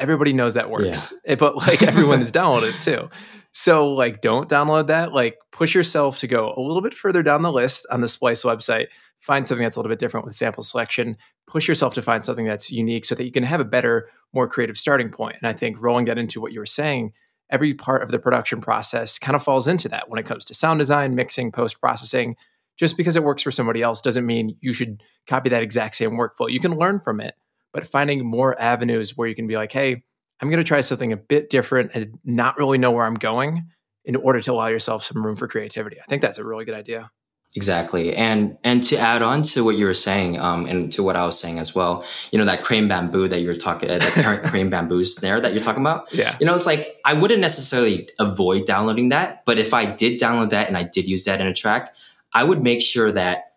[0.00, 1.34] everybody knows that works, yeah.
[1.36, 3.08] but like everyone has downloaded it too.
[3.52, 5.12] So like, don't download that.
[5.12, 8.44] Like, push yourself to go a little bit further down the list on the Splice
[8.44, 8.86] website.
[9.18, 11.16] Find something that's a little bit different with sample selection.
[11.46, 14.48] Push yourself to find something that's unique so that you can have a better, more
[14.48, 15.36] creative starting point.
[15.40, 17.12] And I think rolling that into what you were saying,
[17.50, 20.54] every part of the production process kind of falls into that when it comes to
[20.54, 22.36] sound design, mixing, post processing.
[22.78, 26.12] Just because it works for somebody else doesn't mean you should copy that exact same
[26.12, 26.50] workflow.
[26.50, 27.34] You can learn from it
[27.72, 30.02] but finding more avenues where you can be like, hey,
[30.40, 33.66] I'm going to try something a bit different and not really know where I'm going
[34.04, 35.98] in order to allow yourself some room for creativity.
[36.00, 37.10] I think that's a really good idea.
[37.56, 41.16] Exactly, and and to add on to what you were saying, um, and to what
[41.16, 44.42] I was saying as well, you know that crane bamboo that you're talking, uh, that
[44.44, 46.12] crane bamboo snare that you're talking about.
[46.14, 50.20] Yeah, you know, it's like I wouldn't necessarily avoid downloading that, but if I did
[50.20, 51.94] download that and I did use that in a track,
[52.32, 53.54] I would make sure that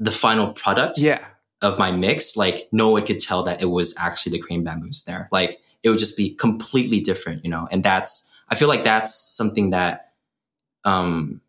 [0.00, 1.24] the final product, yeah
[1.62, 4.92] of my mix, like no one could tell that it was actually the crane bamboo
[4.92, 5.28] snare.
[5.30, 7.68] Like it would just be completely different, you know.
[7.70, 10.12] And that's I feel like that's something that
[10.84, 11.40] um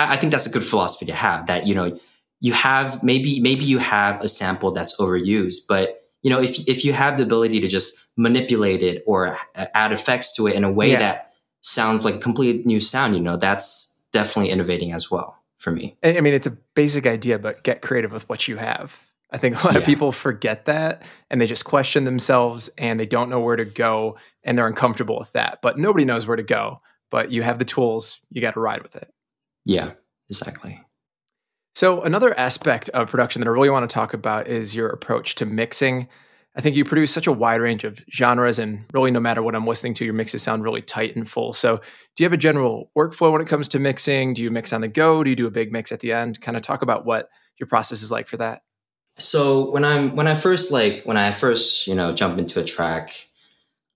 [0.00, 1.46] I, I think that's a good philosophy to have.
[1.46, 1.98] That you know
[2.40, 6.84] you have maybe maybe you have a sample that's overused, but you know if if
[6.84, 10.64] you have the ability to just manipulate it or uh, add effects to it in
[10.64, 10.98] a way yeah.
[10.98, 11.30] that
[11.62, 15.96] sounds like a complete new sound, you know, that's definitely innovating as well for me.
[16.02, 19.06] I mean, it's a basic idea, but get creative with what you have.
[19.32, 19.80] I think a lot yeah.
[19.80, 23.64] of people forget that and they just question themselves and they don't know where to
[23.64, 25.60] go and they're uncomfortable with that.
[25.62, 26.80] But nobody knows where to go.
[27.10, 29.12] But you have the tools, you got to ride with it.
[29.70, 29.92] Yeah,
[30.28, 30.80] exactly.
[31.74, 35.36] So, another aspect of production that I really want to talk about is your approach
[35.36, 36.08] to mixing.
[36.56, 39.54] I think you produce such a wide range of genres, and really, no matter what
[39.54, 41.52] I'm listening to, your mixes sound really tight and full.
[41.52, 44.34] So, do you have a general workflow when it comes to mixing?
[44.34, 45.22] Do you mix on the go?
[45.22, 46.40] Do you do a big mix at the end?
[46.40, 47.28] Kind of talk about what
[47.58, 48.62] your process is like for that
[49.18, 52.64] so when i'm when i first like when i first you know jump into a
[52.64, 53.28] track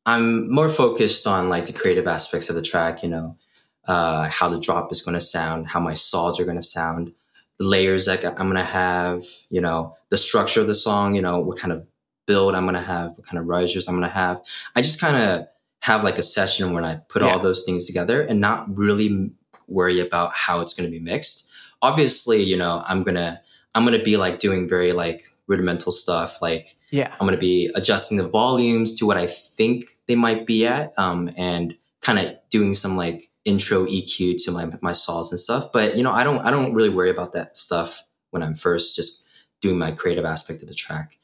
[0.06, 3.36] i'm more focused on like the creative aspects of the track you know
[3.86, 7.12] uh, how the drop is going to sound how my saws are going to sound
[7.58, 11.22] the layers that i'm going to have you know the structure of the song you
[11.22, 11.86] know what kind of
[12.26, 14.40] build i'm going to have what kind of risers i'm going to have
[14.74, 15.46] i just kind of
[15.80, 17.28] have like a session when i put yeah.
[17.28, 19.30] all those things together and not really
[19.68, 21.48] worry about how it's going to be mixed
[21.82, 23.40] obviously you know i'm going to
[23.74, 26.40] I'm going to be like doing very like rudimental stuff.
[26.40, 30.46] Like, yeah, I'm going to be adjusting the volumes to what I think they might
[30.46, 35.30] be at, um, and kind of doing some like intro EQ to my my saws
[35.30, 35.72] and stuff.
[35.72, 38.96] But you know, I don't I don't really worry about that stuff when I'm first
[38.96, 39.26] just
[39.60, 41.18] doing my creative aspect of the track,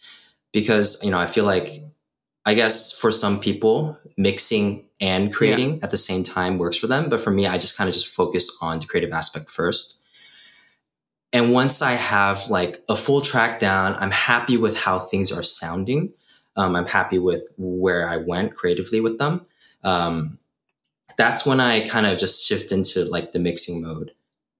[0.52, 1.85] because you know I feel like
[2.44, 5.85] I guess for some people mixing and creating yeah.
[5.85, 8.09] at the same time works for them, but for me, I just kind of just
[8.09, 10.00] focus on the creative aspect first
[11.33, 15.42] and once I have like a full track down, I'm happy with how things are
[15.42, 16.12] sounding.
[16.56, 19.46] Um, I'm happy with where I went creatively with them.
[19.85, 20.38] Um,
[21.16, 24.12] that's when I kind of just shift into like the mixing mode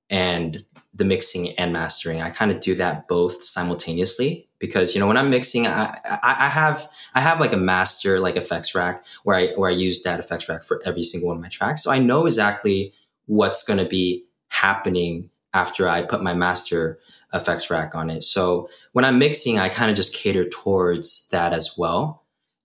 [0.09, 0.59] and
[0.93, 2.21] the mixing and mastering.
[2.21, 6.37] I kind of do that both simultaneously because you know when I'm mixing, I, I,
[6.39, 10.03] I have I have like a master like effects rack where I where I use
[10.03, 12.93] that effects rack for every single one of my tracks, so I know exactly
[13.27, 16.99] what's going to be happening after I put my master
[17.33, 18.23] effects rack on it.
[18.23, 22.20] So when I'm mixing, I kind of just cater towards that as well.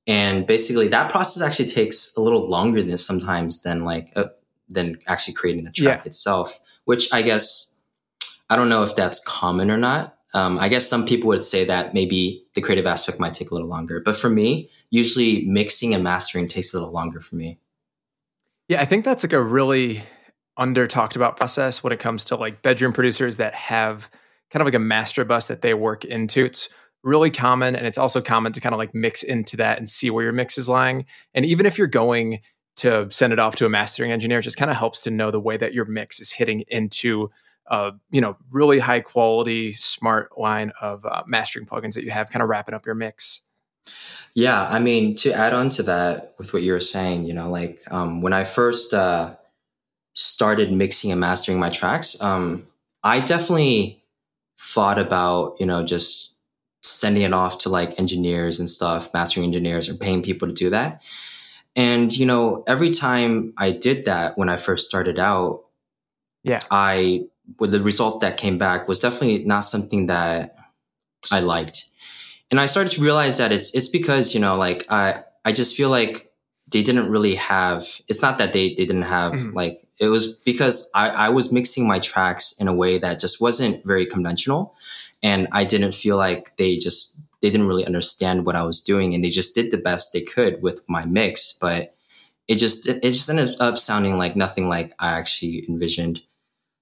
[0.07, 4.25] And basically that process actually takes a little longer than sometimes than like, uh,
[4.69, 6.07] than actually creating the track yeah.
[6.07, 7.79] itself, which I guess,
[8.49, 10.17] I don't know if that's common or not.
[10.33, 13.53] Um, I guess some people would say that maybe the creative aspect might take a
[13.53, 17.59] little longer, but for me, usually mixing and mastering takes a little longer for me.
[18.67, 20.01] Yeah, I think that's like a really
[20.57, 24.09] under talked about process when it comes to like bedroom producers that have
[24.49, 26.45] kind of like a master bus that they work into.
[26.45, 26.69] It's
[27.05, 30.09] really common and it's also common to kind of like mix into that and see
[30.09, 31.05] where your mix is lying.
[31.33, 32.41] And even if you're going
[32.77, 35.31] to send it off to a mastering engineer, it just kind of helps to know
[35.31, 37.29] the way that your mix is hitting into
[37.67, 42.29] uh, you know, really high quality, smart line of uh, mastering plugins that you have,
[42.29, 43.41] kind of wrapping up your mix.
[44.35, 47.49] Yeah, I mean, to add on to that with what you were saying, you know,
[47.49, 49.35] like um, when I first uh,
[50.13, 52.67] started mixing and mastering my tracks, um,
[53.03, 54.03] I definitely
[54.59, 56.34] thought about, you know, just
[56.85, 60.69] sending it off to like engineers and stuff, mastering engineers, or paying people to do
[60.69, 61.01] that.
[61.75, 65.65] And you know, every time I did that when I first started out,
[66.43, 67.25] yeah, I
[67.59, 70.55] with the result that came back was definitely not something that
[71.31, 71.89] I liked.
[72.51, 75.75] And I started to realize that it's it's because, you know, like I I just
[75.75, 76.31] feel like
[76.71, 79.53] they didn't really have it's not that they, they didn't have mm-hmm.
[79.53, 83.39] like it was because I, I was mixing my tracks in a way that just
[83.41, 84.75] wasn't very conventional
[85.23, 89.13] and I didn't feel like they just they didn't really understand what I was doing
[89.13, 91.95] and they just did the best they could with my mix but
[92.47, 96.21] it just it just ended up sounding like nothing like I actually envisioned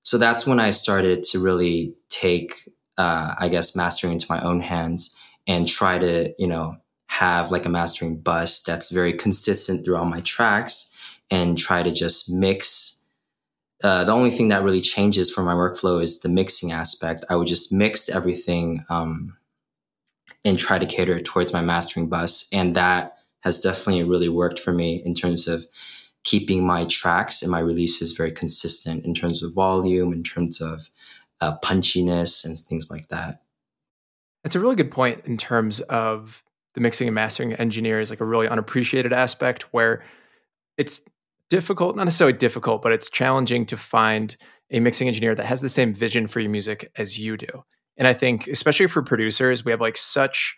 [0.04, 4.60] so that's when I started to really take, uh, I guess, mastering into my own
[4.60, 5.18] hands
[5.48, 10.20] and try to, you know, have like a mastering bus that's very consistent throughout my
[10.22, 10.94] tracks
[11.32, 12.93] and try to just mix.
[13.84, 17.26] Uh, the only thing that really changes for my workflow is the mixing aspect.
[17.30, 19.38] I would just mix everything um,
[20.46, 22.48] and try to cater towards my mastering bus.
[22.54, 25.68] And that has definitely really worked for me in terms of
[26.24, 30.90] keeping my tracks and my releases very consistent in terms of volume, in terms of
[31.42, 33.42] uh, punchiness, and things like that.
[34.46, 36.42] It's a really good point in terms of
[36.74, 40.04] the mixing and mastering engineer is like a really unappreciated aspect where
[40.78, 41.02] it's
[41.54, 44.36] difficult, not necessarily difficult, but it's challenging to find
[44.72, 47.64] a mixing engineer that has the same vision for your music as you do.
[47.96, 50.58] And I think, especially for producers, we have like such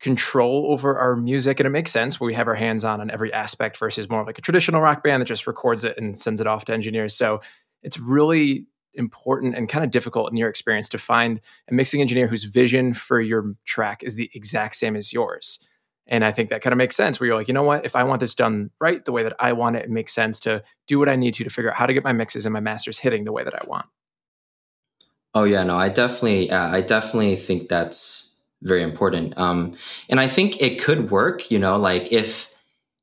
[0.00, 3.10] control over our music and it makes sense where we have our hands on on
[3.10, 6.42] every aspect versus more like a traditional rock band that just records it and sends
[6.42, 7.40] it off to engineers so
[7.82, 12.26] it's really important and kind of difficult in your experience to find a mixing engineer
[12.26, 15.64] whose vision for your track is the exact same as yours
[16.06, 17.96] and i think that kind of makes sense where you're like you know what if
[17.96, 20.62] i want this done right the way that i want it it makes sense to
[20.86, 22.60] do what i need to to figure out how to get my mixes and my
[22.60, 23.86] masters hitting the way that i want
[25.34, 29.38] oh yeah no i definitely uh, i definitely think that's very important.
[29.38, 29.74] Um,
[30.08, 32.52] and I think it could work, you know, like if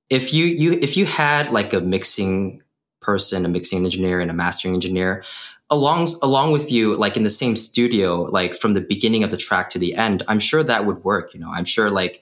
[0.09, 2.61] if you you if you had like a mixing
[2.99, 5.23] person, a mixing engineer and a mastering engineer
[5.69, 9.37] along along with you like in the same studio like from the beginning of the
[9.37, 11.49] track to the end, I'm sure that would work, you know.
[11.49, 12.21] I'm sure like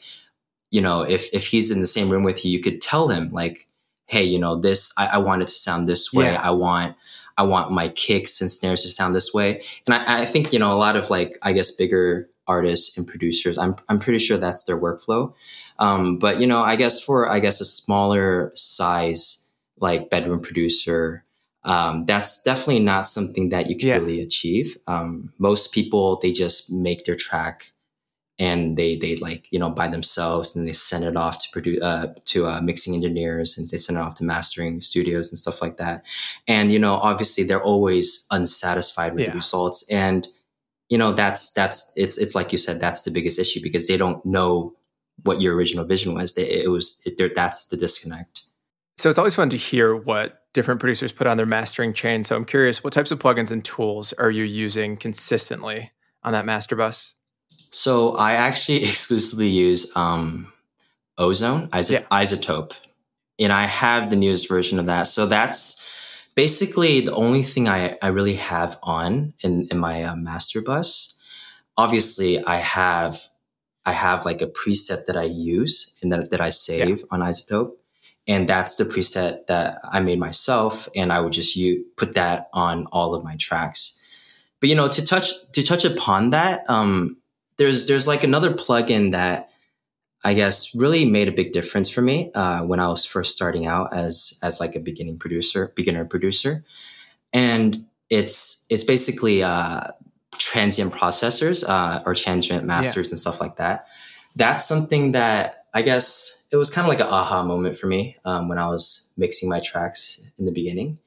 [0.71, 3.31] you know, if if he's in the same room with you, you could tell him
[3.31, 3.67] like,
[4.07, 6.31] hey, you know, this I, I want it to sound this way.
[6.31, 6.41] Yeah.
[6.41, 6.95] I want
[7.37, 9.63] I want my kicks and snares to sound this way.
[9.87, 13.07] And I, I think, you know, a lot of like, I guess bigger artists and
[13.07, 13.57] producers.
[13.57, 15.33] I'm I'm pretty sure that's their workflow.
[15.77, 19.45] Um, but you know, I guess for I guess a smaller size
[19.79, 21.23] like bedroom producer,
[21.63, 23.95] um, that's definitely not something that you can yeah.
[23.95, 24.77] really achieve.
[24.87, 27.71] Um, most people they just make their track
[28.39, 31.81] and they they like you know by themselves and they send it off to produce
[31.83, 35.61] uh, to uh, mixing engineers and they send it off to mastering studios and stuff
[35.61, 36.05] like that.
[36.47, 39.31] And you know, obviously they're always unsatisfied with yeah.
[39.31, 39.87] the results.
[39.91, 40.27] And
[40.87, 43.97] you know that's that's it's it's like you said that's the biggest issue because they
[43.97, 44.73] don't know
[45.23, 46.33] what your original vision was.
[46.35, 48.43] They, it was it, that's the disconnect.
[48.97, 52.23] So it's always fun to hear what different producers put on their mastering chain.
[52.23, 55.91] So i'm curious what types of plugins and tools are you using consistently
[56.23, 57.15] on that master bus
[57.71, 60.51] so i actually exclusively use um,
[61.17, 62.01] ozone yeah.
[62.11, 62.77] iZotope
[63.39, 65.85] and i have the newest version of that so that's
[66.39, 71.17] basically the only thing I, I really have on in, in my uh, master bus.
[71.75, 73.19] Obviously, I have
[73.85, 77.05] I have like a preset that I use and that, that I save yeah.
[77.11, 77.71] on iZotope,
[78.25, 80.87] And that's the preset that I made myself.
[80.95, 83.99] And I would just use, put that on all of my tracks.
[84.61, 87.17] But you know, to touch to touch upon that, um,
[87.59, 89.51] there's there's like another plugin that
[90.23, 93.67] I guess really made a big difference for me uh, when I was first starting
[93.67, 96.63] out as as like a beginning producer, beginner producer,
[97.33, 97.77] and
[98.09, 99.81] it's it's basically uh,
[100.37, 103.13] transient processors uh, or transient masters yeah.
[103.13, 103.85] and stuff like that.
[104.35, 108.15] That's something that I guess it was kind of like an aha moment for me
[108.25, 110.97] um, when I was mixing my tracks in the beginning.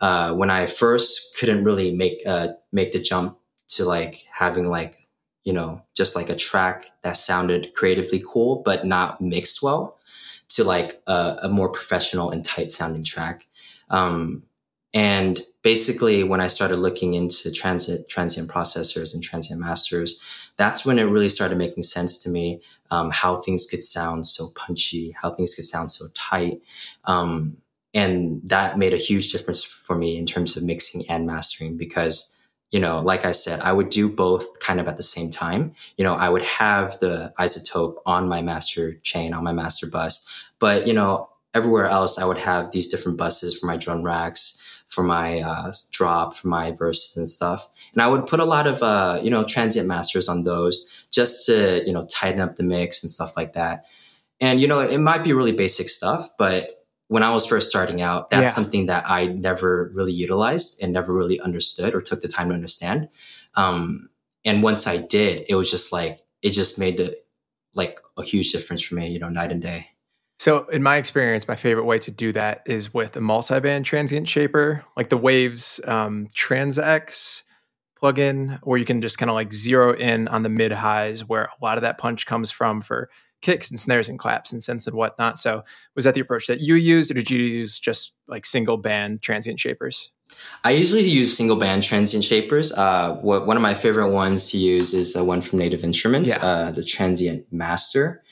[0.00, 3.38] Uh, when I first couldn't really make uh, make the jump
[3.68, 4.96] to like having like
[5.44, 9.98] you know, just like a track that sounded creatively cool, but not mixed well.
[10.50, 13.46] to like a, a more professional and tight sounding track.
[13.88, 14.42] Um,
[14.92, 20.20] and basically, when I started looking into transit, transient processors and transient masters,
[20.56, 22.60] that's when it really started making sense to me
[22.90, 26.60] um, how things could sound so punchy, how things could sound so tight.
[27.04, 27.58] Um,
[27.94, 32.36] and that made a huge difference for me in terms of mixing and mastering because
[32.70, 35.74] you know, like I said, I would do both kind of at the same time.
[35.96, 40.46] You know, I would have the iZotope on my master chain, on my master bus,
[40.58, 44.62] but you know, everywhere else, I would have these different buses for my drum racks,
[44.88, 47.68] for my uh, drop, for my verses and stuff.
[47.92, 51.46] And I would put a lot of, uh, you know, transient masters on those just
[51.46, 53.86] to, you know, tighten up the mix and stuff like that.
[54.40, 56.70] And, you know, it might be really basic stuff, but
[57.10, 58.50] when I was first starting out, that's yeah.
[58.50, 62.54] something that I never really utilized and never really understood or took the time to
[62.54, 63.08] understand.
[63.56, 64.10] Um,
[64.44, 67.18] and once I did, it was just like, it just made the,
[67.74, 69.88] like a huge difference for me, you know, night and day.
[70.38, 74.28] So, in my experience, my favorite way to do that is with a multi-band transient
[74.28, 77.42] shaper, like the Waves um, TransX
[78.00, 81.46] plugin, where you can just kind of like zero in on the mid highs where
[81.46, 83.10] a lot of that punch comes from for
[83.40, 85.38] kicks and snares and claps and synths and whatnot.
[85.38, 85.64] So,
[85.94, 89.22] was that the approach that you used, or did you use just like single band
[89.22, 90.10] transient shapers?
[90.64, 92.72] I usually use single band transient shapers.
[92.72, 96.30] Uh, what, one of my favorite ones to use is the one from Native Instruments,
[96.30, 96.46] yeah.
[96.46, 98.22] uh, the Transient Master.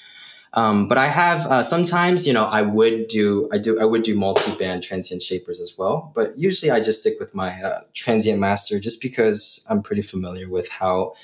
[0.55, 4.03] Um, but I have uh, sometimes, you know, I would do I do I would
[4.03, 6.11] do multi-band transient shapers as well.
[6.15, 10.49] But usually, I just stick with my uh, transient master just because I'm pretty familiar
[10.49, 11.15] with how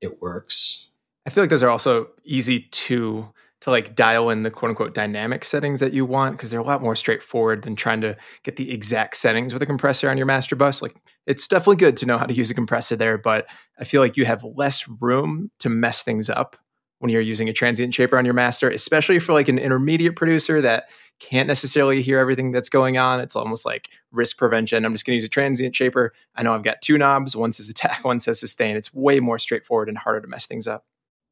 [0.00, 0.85] it works.
[1.26, 3.28] I feel like those are also easy to
[3.62, 6.64] to like dial in the quote unquote dynamic settings that you want because they're a
[6.64, 10.26] lot more straightforward than trying to get the exact settings with a compressor on your
[10.26, 10.82] master bus.
[10.82, 10.94] Like
[11.26, 13.48] it's definitely good to know how to use a compressor there, but
[13.78, 16.56] I feel like you have less room to mess things up
[16.98, 20.60] when you're using a transient shaper on your master, especially for like an intermediate producer
[20.60, 20.84] that
[21.18, 23.20] can't necessarily hear everything that's going on.
[23.20, 24.84] It's almost like risk prevention.
[24.84, 26.12] I'm just going to use a transient shaper.
[26.34, 27.34] I know I've got two knobs.
[27.34, 28.76] One says attack, one says sustain.
[28.76, 30.84] It's way more straightforward and harder to mess things up.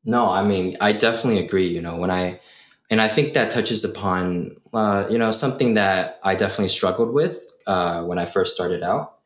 [0.04, 1.66] No, I mean, I definitely agree.
[1.66, 2.40] You know, when I,
[2.90, 7.50] and I think that touches upon, uh, you know, something that I definitely struggled with
[7.66, 9.18] uh, when I first started out.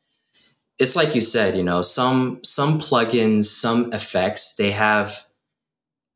[0.79, 5.27] It's like you said, you know, some some plugins, some effects, they have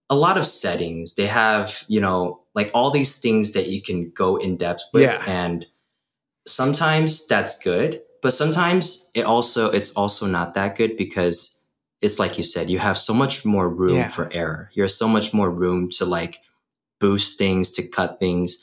[0.08, 1.14] a lot of settings.
[1.14, 5.04] They have, you know, like all these things that you can go in depth with.
[5.04, 5.22] Yeah.
[5.26, 5.66] And
[6.46, 11.61] sometimes that's good, but sometimes it also, it's also not that good because
[12.02, 14.08] it's like you said, you have so much more room yeah.
[14.08, 14.68] for error.
[14.72, 16.40] You have so much more room to like
[16.98, 18.62] boost things, to cut things.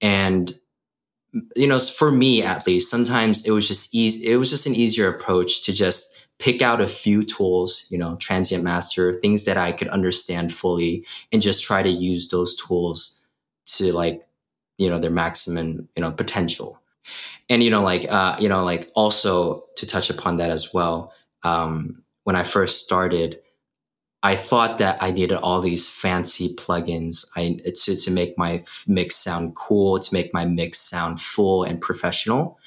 [0.00, 0.52] And,
[1.54, 4.32] you know, for me at least, sometimes it was just easy.
[4.32, 8.16] It was just an easier approach to just pick out a few tools, you know,
[8.16, 13.22] transient master, things that I could understand fully and just try to use those tools
[13.66, 14.26] to like,
[14.78, 16.80] you know, their maximum, you know, potential.
[17.50, 21.12] And, you know, like, uh, you know, like also to touch upon that as well.
[21.42, 23.40] Um, when I first started,
[24.22, 29.16] I thought that I needed all these fancy plugins I, to, to make my mix
[29.16, 32.58] sound cool, to make my mix sound full and professional.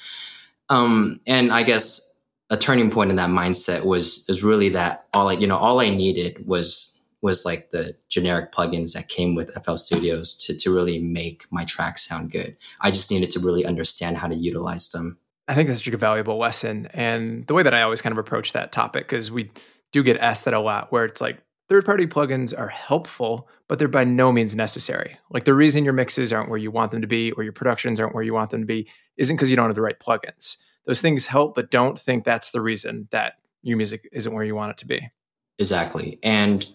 [0.68, 2.14] Um, and I guess
[2.50, 5.80] a turning point in that mindset was is really that all I, you know all
[5.80, 6.90] I needed was
[7.20, 11.64] was like the generic plugins that came with FL Studios to to really make my
[11.64, 12.56] tracks sound good.
[12.80, 15.18] I just needed to really understand how to utilize them.
[15.46, 18.18] I think that's such a valuable lesson, and the way that I always kind of
[18.18, 19.50] approach that topic because we
[19.92, 21.38] do get asked that a lot, where it's like
[21.68, 25.16] third party plugins are helpful, but they're by no means necessary.
[25.30, 28.00] Like the reason your mixes aren't where you want them to be, or your productions
[28.00, 30.56] aren't where you want them to be, isn't because you don't have the right plugins
[30.84, 34.54] those things help, but don't think that's the reason that your music isn't where you
[34.54, 35.10] want it to be.
[35.58, 36.18] Exactly.
[36.22, 36.66] And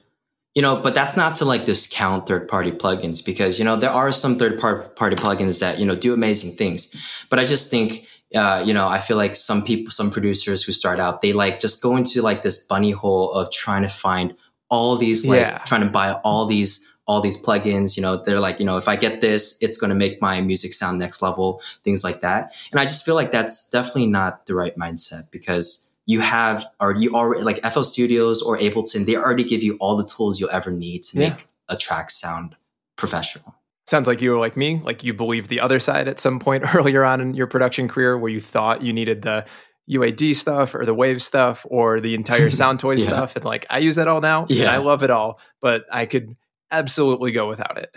[0.55, 3.91] you know, but that's not to like discount third party plugins because, you know, there
[3.91, 7.24] are some third party plugins that, you know, do amazing things.
[7.30, 10.71] But I just think, uh, you know, I feel like some people, some producers who
[10.71, 14.36] start out, they like just go into like this bunny hole of trying to find
[14.69, 15.57] all these, like yeah.
[15.59, 17.97] trying to buy all these all these plugins.
[17.97, 20.41] You know, they're like, you know, if I get this, it's going to make my
[20.41, 22.53] music sound next level, things like that.
[22.71, 26.95] And I just feel like that's definitely not the right mindset because you have, or
[26.95, 30.51] you already, like FL Studios or Ableton, they already give you all the tools you'll
[30.51, 31.45] ever need to make yeah.
[31.69, 32.55] a track sound
[32.95, 33.55] professional.
[33.89, 36.63] Sounds like you were like me, like you believe the other side at some point
[36.75, 39.47] earlier on in your production career where you thought you needed the
[39.89, 43.05] UAD stuff or the wave stuff or the entire Soundtoys yeah.
[43.05, 43.35] stuff.
[43.35, 44.45] And like, I use that all now.
[44.47, 44.71] Yeah.
[44.71, 46.35] I love it all, but I could
[46.69, 47.89] absolutely go without it.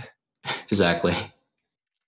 [0.71, 1.13] Exactly.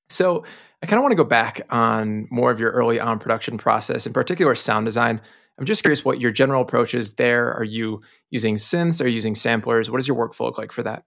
[0.09, 0.45] So
[0.83, 4.07] I kind of want to go back on more of your early on production process,
[4.07, 5.21] in particular sound design.
[5.59, 7.53] I'm just curious what your general approach is there.
[7.53, 9.05] Are you using synths?
[9.05, 9.91] Are you using samplers?
[9.91, 11.05] What does your workflow look like for that?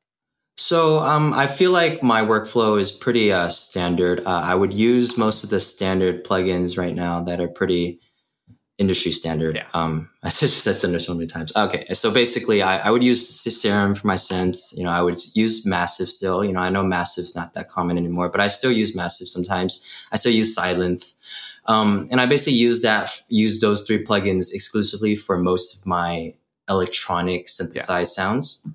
[0.57, 4.21] So um, I feel like my workflow is pretty uh, standard.
[4.25, 7.99] Uh, I would use most of the standard plugins right now that are pretty
[8.79, 9.57] industry standard.
[9.57, 9.67] Yeah.
[9.75, 11.55] Um, I just said standard so many times.
[11.55, 14.75] Okay, so basically, I, I would use Serum for my synths.
[14.75, 16.43] You know, I would use Massive still.
[16.43, 19.85] You know, I know Massive's not that common anymore, but I still use Massive sometimes.
[20.11, 21.13] I still use Sylenth.
[21.67, 26.33] Um, and I basically use that, use those three plugins exclusively for most of my
[26.69, 28.23] electronic synthesized yeah.
[28.23, 28.65] sounds.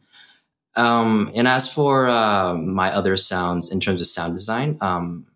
[0.74, 5.26] Um, and as for uh, my other sounds in terms of sound design, um,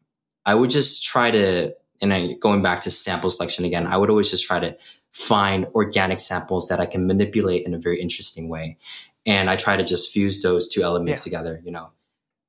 [0.44, 4.10] I would just try to, and I, going back to sample selection again, I would
[4.10, 4.76] always just try to
[5.12, 8.76] find organic samples that I can manipulate in a very interesting way.
[9.24, 11.30] And I try to just fuse those two elements yeah.
[11.30, 11.90] together, you know,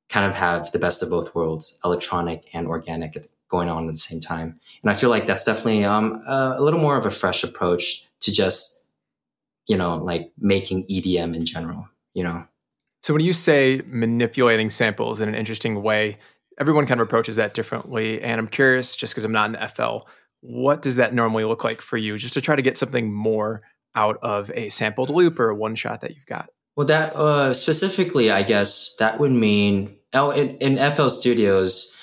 [0.10, 3.98] kind of have the best of both worlds, electronic and organic going on at the
[3.98, 4.60] same time.
[4.84, 8.06] And I feel like that's definitely um, a, a little more of a fresh approach
[8.22, 8.86] to just,
[9.68, 12.48] you know, like making EDM in general, you know.
[13.02, 16.18] So when you say manipulating samples in an interesting way,
[16.60, 18.22] everyone kind of approaches that differently.
[18.22, 20.10] And I'm curious, just because I'm not in the FL,
[20.42, 23.62] what does that normally look like for you, just to try to get something more
[23.96, 26.50] out of a sampled loop or a one shot that you've got?
[26.76, 31.96] Well, that uh, specifically, I guess that would mean oh, in, in FL Studios.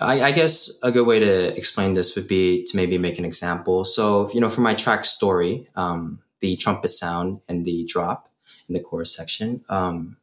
[0.00, 3.24] I, I, guess a good way to explain this would be to maybe make an
[3.24, 3.84] example.
[3.84, 8.28] So, you know, for my track story, um, the trumpet sound and the drop
[8.68, 10.16] in the chorus section, um,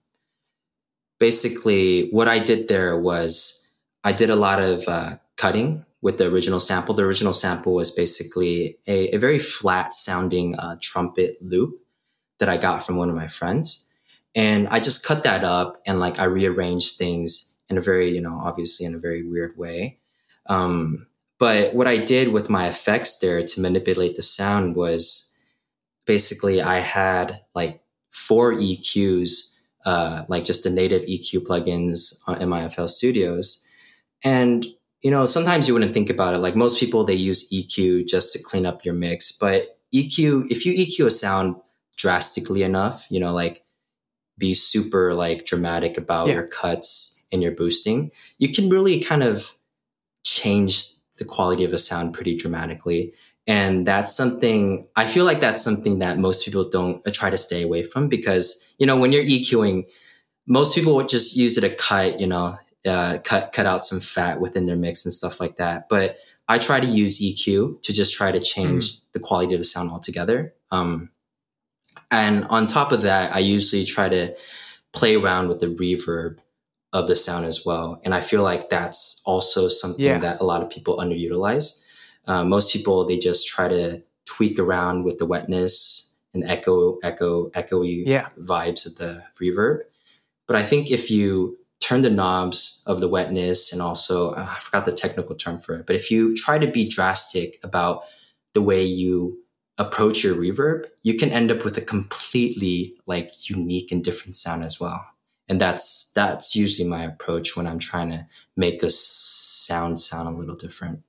[1.22, 3.64] basically what I did there was
[4.04, 6.96] I did a lot of uh, cutting with the original sample.
[6.96, 11.80] The original sample was basically a, a very flat sounding uh, trumpet loop
[12.40, 13.88] that I got from one of my friends.
[14.34, 18.22] And I just cut that up and like I rearranged things in a very, you
[18.22, 20.00] know, obviously in a very weird way.
[20.48, 21.06] Um,
[21.38, 25.38] but what I did with my effects there to manipulate the sound was
[26.08, 29.51] basically I had like four EQs
[29.86, 33.66] uh, like just the native EQ plugins in my FL Studios.
[34.24, 34.66] And,
[35.02, 36.40] you know, sometimes you wouldn't think about it.
[36.40, 39.32] Like most people, they use EQ just to clean up your mix.
[39.32, 41.56] But EQ, if you EQ a sound
[41.98, 43.64] drastically enough, you know, like
[44.38, 46.36] be super like dramatic about yeah.
[46.36, 49.52] your cuts and your boosting, you can really kind of
[50.24, 53.14] change the quality of a sound pretty dramatically.
[53.48, 57.38] And that's something I feel like that's something that most people don't uh, try to
[57.38, 59.86] stay away from because, you know, when you're EQing,
[60.48, 64.00] most people would just use it to cut, you know, uh, cut, cut out some
[64.00, 65.90] fat within their mix and stuff like that.
[65.90, 66.18] But
[66.48, 69.02] I try to use EQ to just try to change mm.
[69.14, 70.54] the quality of the sound altogether.
[70.70, 71.10] Um,
[72.10, 74.36] and on top of that, I usually try to
[74.94, 76.38] play around with the reverb
[76.94, 78.02] of the sound as well.
[78.04, 80.20] And I feel like that's also something yeah.
[80.20, 81.84] that a lot of people underutilize.
[82.28, 87.50] Uh, most people they just try to tweak around with the wetness and echo, echo,
[87.50, 88.30] echoey yeah.
[88.40, 89.80] vibes of the reverb.
[90.48, 94.60] But I think if you turn the knobs of the wetness and also uh, I
[94.60, 98.04] forgot the technical term for it, but if you try to be drastic about
[98.54, 99.40] the way you
[99.78, 104.64] approach your reverb, you can end up with a completely like unique and different sound
[104.64, 105.06] as well.
[105.50, 110.38] And that's that's usually my approach when I'm trying to make a sound sound a
[110.38, 111.02] little different.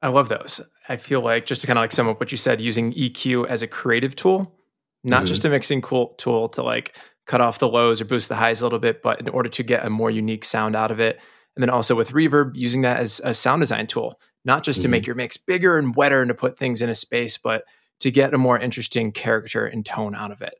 [0.00, 0.60] I love those.
[0.88, 3.46] I feel like just to kind of like sum up what you said, using EQ
[3.46, 4.54] as a creative tool,
[5.02, 5.26] not mm-hmm.
[5.26, 6.96] just a mixing cool tool to like
[7.26, 9.62] cut off the lows or boost the highs a little bit, but in order to
[9.62, 11.20] get a more unique sound out of it.
[11.56, 14.84] And then also with reverb, using that as a sound design tool, not just mm-hmm.
[14.84, 15.08] to make mm-hmm.
[15.08, 17.64] your mix bigger and wetter and to put things in a space, but
[18.00, 20.54] to get a more interesting character and tone out of it.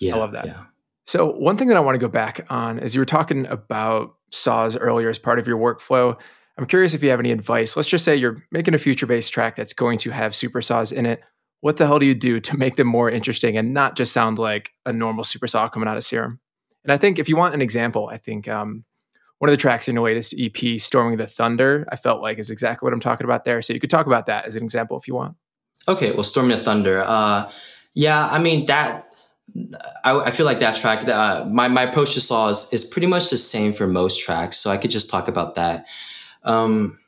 [0.00, 0.46] Yeah, I love that.
[0.46, 0.64] Yeah.
[1.04, 4.14] So one thing that I want to go back on is you were talking about
[4.30, 6.18] saws earlier as part of your workflow.
[6.58, 7.76] I'm curious if you have any advice.
[7.76, 10.90] Let's just say you're making a future bass track that's going to have super saws
[10.90, 11.22] in it.
[11.60, 14.40] What the hell do you do to make them more interesting and not just sound
[14.40, 16.40] like a normal super saw coming out of Serum?
[16.82, 18.84] And I think if you want an example, I think um,
[19.38, 22.50] one of the tracks in your latest EP, Storming the Thunder, I felt like is
[22.50, 23.62] exactly what I'm talking about there.
[23.62, 25.36] So you could talk about that as an example if you want.
[25.86, 27.04] Okay, well, Storming the Thunder.
[27.06, 27.48] Uh,
[27.94, 29.14] yeah, I mean, that
[30.04, 33.30] I, I, feel like that track, uh, my, my approach to saws is pretty much
[33.30, 34.56] the same for most tracks.
[34.58, 35.86] So I could just talk about that.
[36.44, 36.98] Um,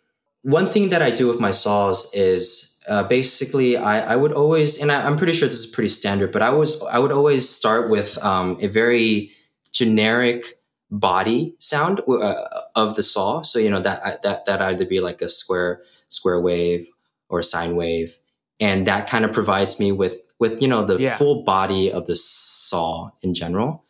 [0.43, 4.81] one thing that I do with my saws is uh, basically I, I would always,
[4.81, 7.49] and I, am pretty sure this is pretty standard, but I was I would always
[7.49, 9.33] start with um, a very
[9.72, 10.47] generic
[10.91, 13.43] body sound uh, of the saw.
[13.43, 16.89] So you know that that that either be like a square square wave
[17.28, 18.18] or a sine wave,
[18.61, 21.16] and that kind of provides me with with you know the yeah.
[21.16, 23.85] full body of the saw in general.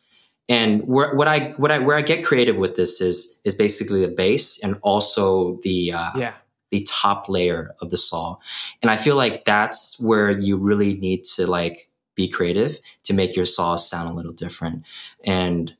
[0.49, 4.05] And where, what I what I where I get creative with this is is basically
[4.05, 6.33] the bass and also the uh, yeah
[6.71, 8.37] the top layer of the saw.
[8.81, 13.35] And I feel like that's where you really need to like be creative to make
[13.35, 14.85] your saw sound a little different.
[15.25, 15.75] And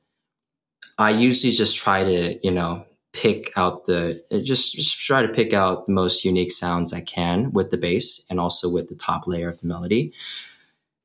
[0.97, 5.53] I usually just try to, you know, pick out the just, just try to pick
[5.53, 9.27] out the most unique sounds I can with the bass and also with the top
[9.27, 10.13] layer of the melody.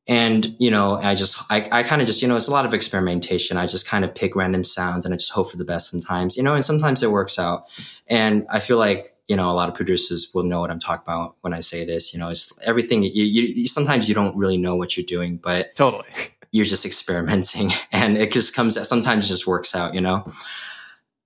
[0.09, 2.65] And, you know, I just, I, I kind of just, you know, it's a lot
[2.65, 3.57] of experimentation.
[3.57, 6.37] I just kind of pick random sounds and I just hope for the best sometimes,
[6.37, 7.65] you know, and sometimes it works out.
[8.07, 11.03] And I feel like, you know, a lot of producers will know what I'm talking
[11.05, 14.37] about when I say this, you know, it's everything you, you, you sometimes you don't
[14.37, 16.05] really know what you're doing, but totally
[16.53, 20.25] you're just experimenting and it just comes sometimes it just works out, you know?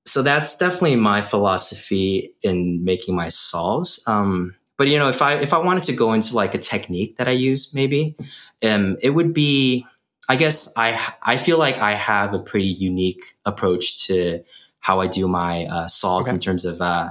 [0.06, 4.02] So that's definitely my philosophy in making my saws.
[4.06, 7.18] Um, but you know, if I if I wanted to go into like a technique
[7.18, 8.16] that I use, maybe,
[8.64, 9.86] um, it would be,
[10.26, 14.42] I guess I I feel like I have a pretty unique approach to
[14.78, 16.34] how I do my uh, saws okay.
[16.34, 17.10] in terms of uh,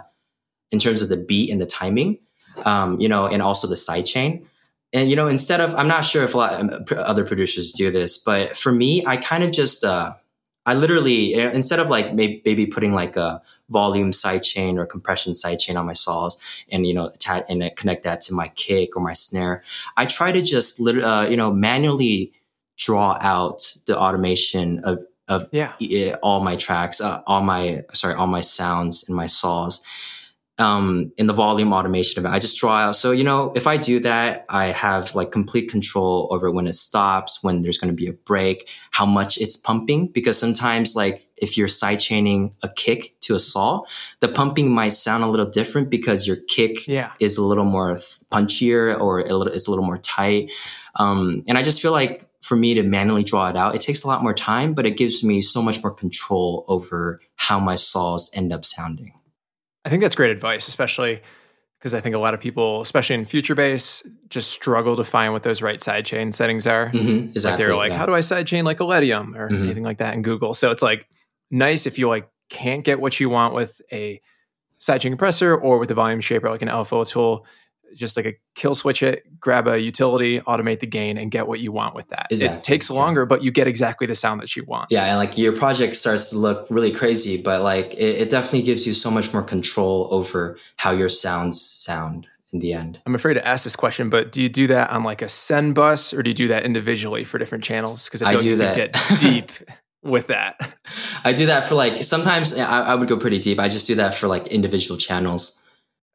[0.71, 2.17] in terms of the beat and the timing,
[2.65, 4.47] um, you know, and also the side chain
[4.91, 7.73] and you know instead of i'm not sure if a lot of um, other producers
[7.73, 10.13] do this but for me i kind of just uh
[10.69, 15.85] i literally instead of like maybe putting like a volume sidechain or compression sidechain on
[15.85, 19.61] my saws and you know attach and connect that to my kick or my snare
[19.97, 22.31] i try to just uh, you know manually
[22.77, 25.73] draw out the automation of of yeah.
[26.23, 29.83] all my tracks uh, all my sorry all my sounds and my saws
[30.59, 32.35] um, in the volume automation of it.
[32.35, 32.95] I just draw out.
[32.95, 36.73] So, you know, if I do that, I have like complete control over when it
[36.73, 40.09] stops, when there's going to be a break, how much it's pumping.
[40.09, 43.83] Because sometimes, like, if you're sidechaining a kick to a saw,
[44.19, 47.13] the pumping might sound a little different because your kick yeah.
[47.19, 47.95] is a little more
[48.31, 50.51] punchier or a little, it's a little more tight.
[50.95, 54.03] Um, and I just feel like for me to manually draw it out, it takes
[54.03, 57.75] a lot more time, but it gives me so much more control over how my
[57.75, 59.13] saws end up sounding.
[59.89, 61.19] I think that's great advice, especially
[61.79, 65.33] because I think a lot of people, especially in future bass, just struggle to find
[65.33, 66.91] what those right sidechain settings are.
[66.91, 67.49] Mm-hmm, exactly.
[67.49, 67.97] Like they're like, yeah.
[67.97, 69.63] how do I sidechain like a Leadium or mm-hmm.
[69.63, 70.53] anything like that in Google?
[70.53, 71.07] So it's like
[71.49, 74.21] nice if you like can't get what you want with a
[74.79, 77.47] sidechain compressor or with a volume shaper like an LFO tool
[77.95, 81.59] just like a kill switch it, grab a utility, automate the gain, and get what
[81.59, 82.27] you want with that.
[82.31, 82.57] Exactly.
[82.57, 84.87] It takes longer, but you get exactly the sound that you want.
[84.89, 88.63] Yeah, and like your project starts to look really crazy, but like it, it definitely
[88.63, 93.01] gives you so much more control over how your sounds sound in the end.
[93.05, 95.75] I'm afraid to ask this question, but do you do that on like a send
[95.75, 98.05] bus or do you do that individually for different channels?
[98.05, 98.75] Because I, I do that.
[98.75, 99.51] get deep
[100.03, 100.57] with that.
[101.23, 103.59] I do that for like sometimes I, I would go pretty deep.
[103.59, 105.58] I just do that for like individual channels.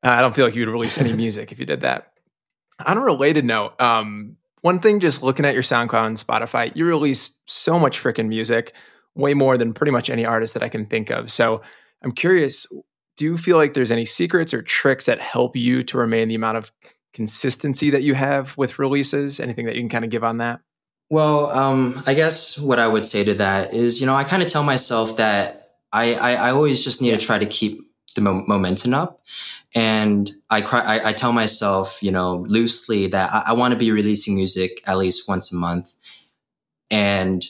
[0.05, 2.13] I don't feel like you'd release any music if you did that.
[2.85, 6.85] On a related note, um, one thing just looking at your SoundCloud and Spotify, you
[6.85, 8.75] release so much freaking music,
[9.15, 11.31] way more than pretty much any artist that I can think of.
[11.31, 11.63] So
[12.03, 12.67] I'm curious,
[13.17, 16.35] do you feel like there's any secrets or tricks that help you to remain the
[16.35, 16.73] amount of
[17.13, 19.39] consistency that you have with releases?
[19.39, 20.61] Anything that you can kind of give on that?
[21.11, 24.43] Well, um, I guess what I would say to that is, you know, I kind
[24.43, 27.81] of tell myself that I, I, I always just need to try to keep
[28.15, 29.21] the mo- momentum up.
[29.75, 33.79] And I, cry, I, I, tell myself, you know, loosely that I, I want to
[33.79, 35.93] be releasing music at least once a month.
[36.93, 37.45] And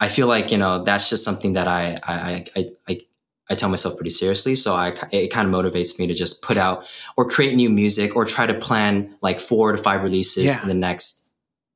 [0.00, 3.00] I feel like, you know, that's just something that I, I, I, I,
[3.50, 4.54] I tell myself pretty seriously.
[4.54, 6.88] So I, it kind of motivates me to just put out
[7.18, 10.62] or create new music or try to plan like four to five releases yeah.
[10.62, 11.28] in the next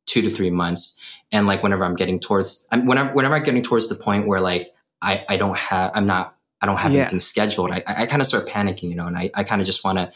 [0.07, 0.99] two to three months.
[1.31, 4.41] And like whenever I'm getting towards, I'm, whenever, whenever I'm getting towards the point where
[4.41, 4.71] like
[5.03, 6.34] I, I don't have, I'm not
[6.65, 7.03] I don't have yeah.
[7.03, 7.73] anything scheduled.
[7.73, 9.99] I, I, kind of start panicking, you know, and I, I kind of just want
[9.99, 10.11] to,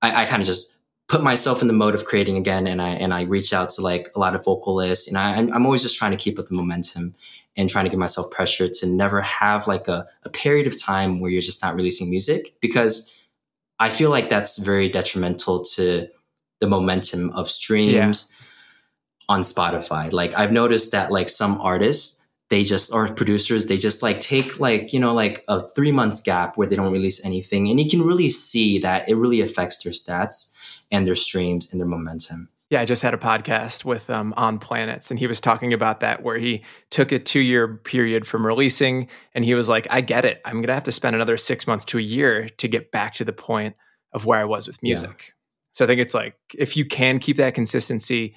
[0.00, 2.66] I, I kind of just put myself in the mode of creating again.
[2.66, 5.66] And I, and I reach out to like a lot of vocalists and I, I'm
[5.66, 7.14] always just trying to keep up the momentum
[7.58, 11.20] and trying to give myself pressure to never have like a, a period of time
[11.20, 13.14] where you're just not releasing music because
[13.78, 16.08] I feel like that's very detrimental to
[16.60, 18.46] the momentum of streams yeah.
[19.28, 20.10] on Spotify.
[20.10, 24.60] Like I've noticed that like some artists, they just or producers they just like take
[24.60, 27.88] like you know like a three months gap where they don't release anything and you
[27.88, 30.54] can really see that it really affects their stats
[30.92, 32.48] and their streams and their momentum.
[32.70, 36.00] Yeah i just had a podcast with um, on planets and he was talking about
[36.00, 40.00] that where he took a two year period from releasing and he was like i
[40.00, 40.40] get it.
[40.44, 43.24] I'm gonna have to spend another six months to a year to get back to
[43.24, 43.76] the point
[44.12, 45.24] of where i was with music.
[45.28, 45.32] Yeah.
[45.72, 48.34] so i think it's like if you can keep that consistency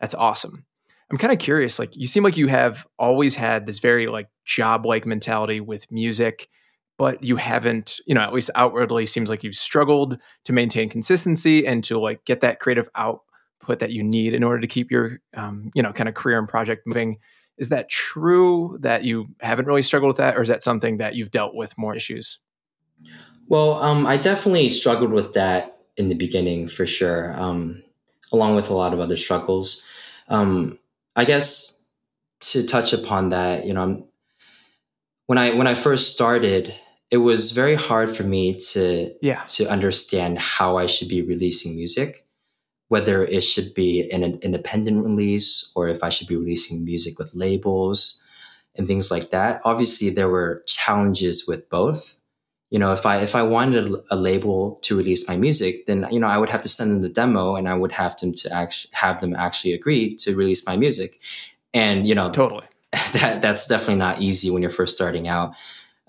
[0.00, 0.64] that's awesome
[1.12, 1.78] I'm kind of curious.
[1.78, 5.92] Like, you seem like you have always had this very like job like mentality with
[5.92, 6.48] music,
[6.96, 11.66] but you haven't, you know, at least outwardly seems like you've struggled to maintain consistency
[11.66, 15.20] and to like get that creative output that you need in order to keep your,
[15.36, 17.18] um, you know, kind of career and project moving.
[17.58, 21.14] Is that true that you haven't really struggled with that, or is that something that
[21.14, 22.38] you've dealt with more issues?
[23.48, 27.82] Well, um, I definitely struggled with that in the beginning for sure, um,
[28.32, 29.84] along with a lot of other struggles.
[30.28, 30.78] Um,
[31.16, 31.82] I guess
[32.40, 34.04] to touch upon that, you know, I'm,
[35.26, 36.74] when I when I first started,
[37.10, 39.42] it was very hard for me to Yeah.
[39.48, 42.26] to understand how I should be releasing music,
[42.88, 47.18] whether it should be an, an independent release or if I should be releasing music
[47.18, 48.24] with labels
[48.74, 49.60] and things like that.
[49.64, 52.18] Obviously, there were challenges with both.
[52.72, 56.18] You know, if I if I wanted a, label to release my music, then you
[56.18, 58.50] know I would have to send them the demo, and I would have them to
[58.50, 61.20] actually have them actually agree to release my music.
[61.74, 62.64] And you know, Totally.
[63.12, 65.54] that that's definitely not easy when you're first starting out.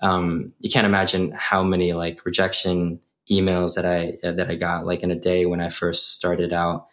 [0.00, 2.98] Um, you can't imagine how many like rejection
[3.30, 6.86] emails that I that I got like in a day when I first started out.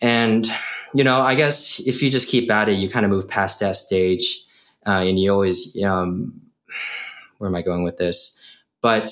[0.00, 0.44] And
[0.92, 3.60] you know, I guess if you just keep at it, you kind of move past
[3.60, 4.42] that stage,
[4.84, 6.40] uh, and you always um,
[7.38, 8.40] where am I going with this?
[8.82, 9.10] But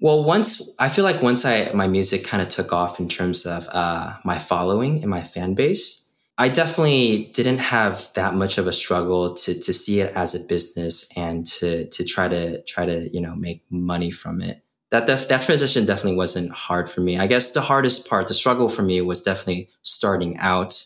[0.00, 3.46] well, once I feel like once I my music kind of took off in terms
[3.46, 8.66] of uh, my following and my fan base, I definitely didn't have that much of
[8.66, 12.86] a struggle to to see it as a business and to to try to try
[12.86, 14.62] to you know make money from it.
[14.90, 17.18] That that, that transition definitely wasn't hard for me.
[17.18, 20.84] I guess the hardest part, the struggle for me, was definitely starting out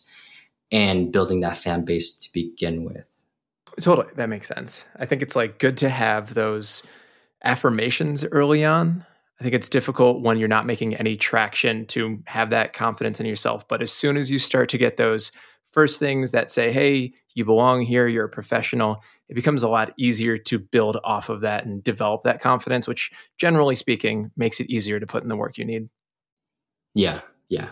[0.70, 3.04] and building that fan base to begin with.
[3.80, 4.08] Totally.
[4.16, 4.86] That makes sense.
[4.96, 6.82] I think it's like good to have those
[7.42, 9.04] affirmations early on.
[9.40, 13.26] I think it's difficult when you're not making any traction to have that confidence in
[13.26, 13.68] yourself.
[13.68, 15.30] But as soon as you start to get those
[15.72, 19.92] first things that say, hey, you belong here, you're a professional, it becomes a lot
[19.96, 24.68] easier to build off of that and develop that confidence, which generally speaking makes it
[24.70, 25.88] easier to put in the work you need.
[26.94, 27.68] Yeah, yeah.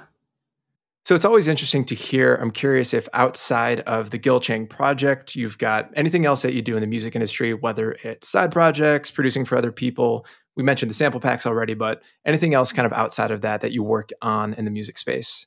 [1.07, 2.35] So it's always interesting to hear.
[2.35, 6.63] I'm curious if outside of the Gill Chang project, you've got anything else that you
[6.63, 10.27] do in the music industry, whether it's side projects, producing for other people.
[10.57, 13.71] We mentioned the sample packs already, but anything else kind of outside of that that
[13.71, 15.47] you work on in the music space?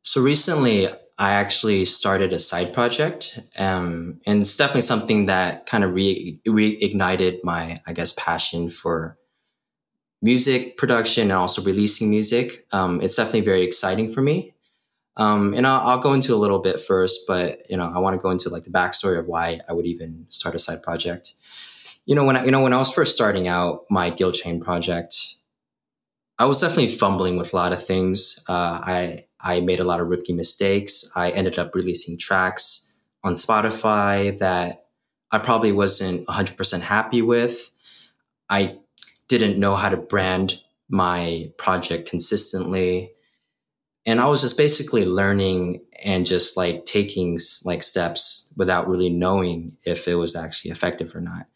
[0.00, 0.88] So recently,
[1.18, 6.40] I actually started a side project, um, and it's definitely something that kind of re-
[6.48, 9.18] reignited my, I guess, passion for
[10.22, 12.64] music production and also releasing music.
[12.72, 14.54] Um, it's definitely very exciting for me.
[15.16, 18.14] Um, and I'll, I'll, go into a little bit first, but you know, I want
[18.14, 21.32] to go into like the backstory of why I would even start a side project.
[22.04, 24.60] You know, when I, you know when I was first starting out my Gill Chang
[24.60, 25.36] project,
[26.38, 28.44] I was definitely fumbling with a lot of things.
[28.46, 31.10] Uh, I I made a lot of rookie mistakes.
[31.16, 32.94] I ended up releasing tracks
[33.24, 34.86] on Spotify that
[35.30, 37.72] I probably wasn't 100% happy with.
[38.48, 38.78] I
[39.28, 43.12] didn't know how to brand my project consistently
[44.06, 49.76] and I was just basically learning and just like taking like steps without really knowing
[49.84, 51.46] if it was actually effective or not.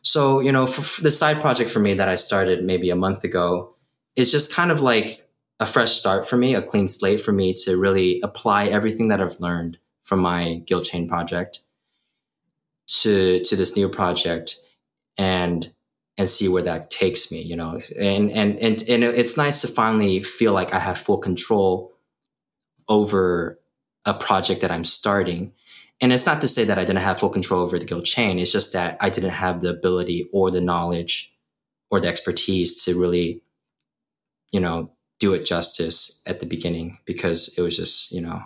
[0.00, 2.96] So, you know, for, for the side project for me that I started maybe a
[2.96, 3.74] month ago
[4.16, 5.18] is just kind of like
[5.60, 9.20] a fresh start for me, a clean slate for me to really apply everything that
[9.20, 11.60] I've learned from my Gill Chang project
[12.86, 14.56] to to this new project
[15.18, 15.70] and
[16.16, 17.78] and see where that takes me, you know.
[18.00, 21.92] And and and and it's nice to finally feel like I have full control
[22.88, 23.60] over
[24.06, 25.52] a project that I'm starting.
[26.00, 28.38] And it's not to say that I didn't have full control over the Gill Chang.
[28.38, 31.34] It's just that I didn't have the ability or the knowledge
[31.90, 33.42] or the expertise to really,
[34.52, 38.42] you know, do it justice at the beginning because it was just, you know.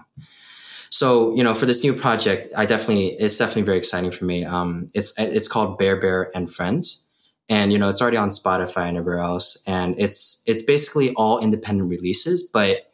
[0.91, 4.45] So, you know, for this new project, I definitely it's definitely very exciting for me.
[4.45, 7.07] Um, it's it's called Bear Bear and Friends.
[7.49, 9.63] And you know, it's already on Spotify and everywhere else.
[9.67, 12.92] And it's it's basically all independent releases, but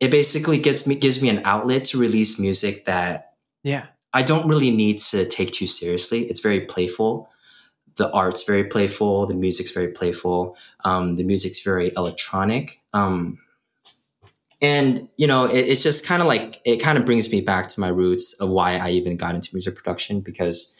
[0.00, 4.48] it basically gives me gives me an outlet to release music that yeah I don't
[4.48, 6.24] really need to take too seriously.
[6.24, 7.30] It's very playful.
[7.96, 9.26] The art's very playful.
[9.26, 10.56] The music's very playful.
[10.84, 12.80] Um, the music's very electronic.
[12.92, 13.38] Um,
[14.60, 17.68] and you know, it, it's just kind of like it kind of brings me back
[17.68, 20.76] to my roots of why I even got into music production because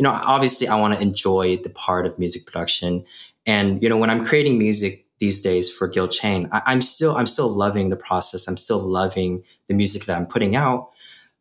[0.00, 3.04] you know, obviously I want to enjoy the part of music production.
[3.44, 6.48] And, you know, when I'm creating music these days for Gill Chang.
[6.50, 8.48] I, am still, I'm still loving the process.
[8.48, 10.90] I'm still loving the music that I'm putting out.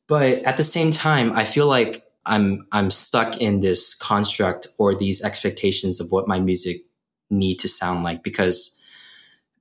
[0.07, 4.93] But at the same time, I feel like I'm, I'm stuck in this construct or
[4.93, 6.82] these expectations of what my music
[7.30, 8.80] need to sound like because,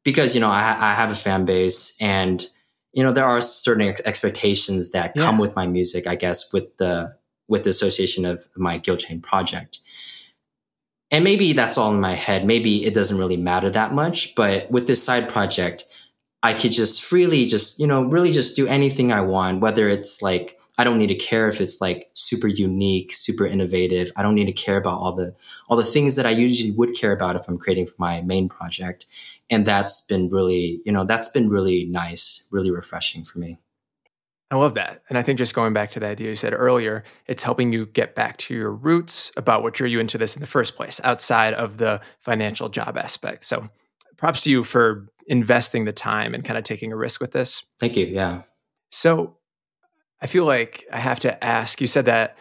[0.03, 2.45] because, you know, I, I have a fan base and,
[2.93, 6.77] you know, there are certain ex- expectations that come with my music, I guess, with
[6.79, 7.16] the,
[7.47, 9.79] with the association of my Gill Chang project.
[11.11, 12.45] And maybe that's all in my head.
[12.45, 14.35] Maybe it doesn't really matter that much.
[14.35, 15.85] But with this side project,
[16.43, 20.23] I could just freely just, you know, really just do anything I want, whether it's
[20.23, 24.13] like, I don't need to care if it's like super unique, super innovative.
[24.17, 25.35] I don't need to care about all the
[25.69, 28.49] all the things that I usually would care about if I'm creating for my main
[28.49, 29.07] project.
[29.51, 33.59] And that's been really, you know, that's been really nice, really refreshing for me.
[34.51, 35.03] I love that.
[35.09, 37.85] And I think just going back to the idea you said earlier, it's helping you
[37.85, 41.01] get back to your roots about what drew you into this in the first place,
[41.05, 43.45] outside of the financial job aspect.
[43.45, 43.69] So
[44.17, 47.65] props to you for investing the time and kind of taking a risk with this.
[47.79, 48.07] Thank you.
[48.07, 48.43] Yeah.
[48.91, 49.37] So
[50.23, 52.39] I feel like I have to ask you said that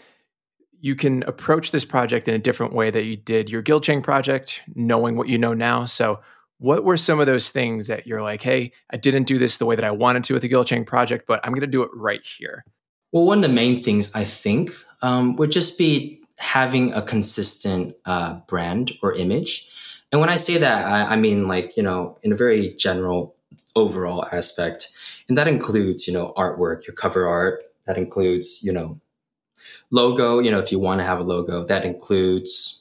[0.80, 4.02] you can approach this project in a different way that you did your Gill Chang
[4.02, 5.86] project, knowing what you know now.
[5.86, 6.22] So
[6.60, 9.66] what were some of those things that you're like, hey, I didn't do this the
[9.66, 11.84] way that I wanted to with the Gill Chang project, but I'm going to do
[11.84, 12.66] it right here?
[13.12, 17.96] Well, one of the main things I think um, would just be having a consistent
[18.06, 19.68] uh, brand or image.
[20.12, 23.36] And when I say that, I, I mean like, you know, in a very general
[23.76, 24.92] overall aspect.
[25.30, 27.64] And that includes, you know, artwork, your cover art.
[27.86, 29.00] That includes, you know,
[29.92, 31.64] logo, you know, if you want to have a logo.
[31.64, 32.77] That includes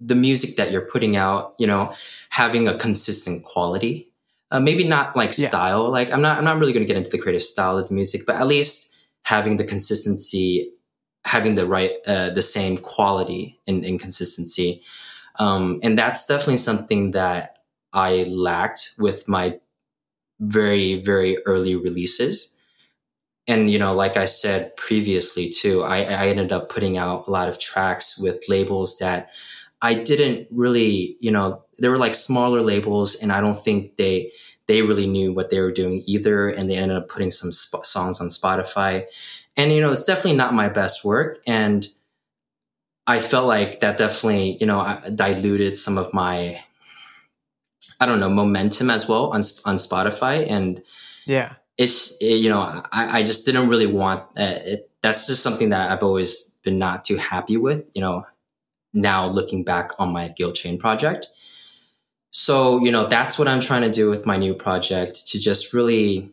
[0.00, 1.92] the music that you're putting out, you know,
[2.30, 4.10] having a consistent quality.
[4.50, 5.48] Uh, maybe not like yeah.
[5.48, 5.90] style.
[5.90, 7.94] Like I'm not I'm not really going to get into the creative style of the
[7.94, 10.70] music, but at least having the consistency,
[11.24, 14.82] having the right uh, the same quality and, and consistency.
[15.38, 17.58] Um, and that's definitely something that
[17.92, 19.58] I lacked with my
[20.40, 22.56] very very early releases.
[23.46, 27.30] And you know, like I said previously too, I, I ended up putting out a
[27.30, 29.30] lot of tracks with labels that
[29.84, 34.32] I didn't really, you know, there were like smaller labels, and I don't think they
[34.66, 37.84] they really knew what they were doing either, and they ended up putting some sp-
[37.84, 39.04] songs on Spotify,
[39.58, 41.86] and you know, it's definitely not my best work, and
[43.06, 46.64] I felt like that definitely, you know, diluted some of my,
[48.00, 50.82] I don't know, momentum as well on on Spotify, and
[51.26, 54.90] yeah, it's it, you know, I, I just didn't really want uh, it.
[55.02, 58.24] That's just something that I've always been not too happy with, you know
[58.94, 61.26] now looking back on my Gill Chang project.
[62.30, 65.72] So, you know, that's what I'm trying to do with my new project to just
[65.72, 66.32] really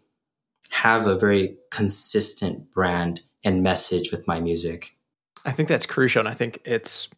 [0.70, 4.95] have a very consistent brand and message with my music.
[5.45, 6.22] I think that's crucial.
[6.22, 7.09] And I think it's,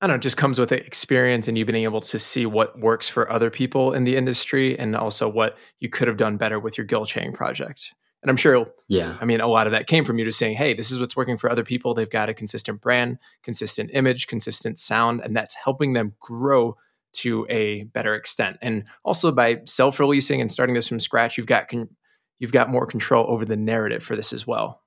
[0.00, 3.08] I don't know, just comes with experience and you being able to see what works
[3.08, 6.76] for other people in the industry and also what you could have done better with
[6.76, 7.94] your Gill Chang project.
[8.24, 10.56] And I'm sure, yeah, I mean, a lot of that came from you just saying,
[10.56, 11.92] hey, this is what's working for other people.
[11.92, 16.78] They've got a consistent brand, consistent image, consistent sound, and that's helping them grow
[17.16, 18.56] to a better extent.
[18.62, 21.90] And also by self-releasing and starting this from scratch, you've got con-
[22.38, 24.80] you've got more control over the narrative for this as well.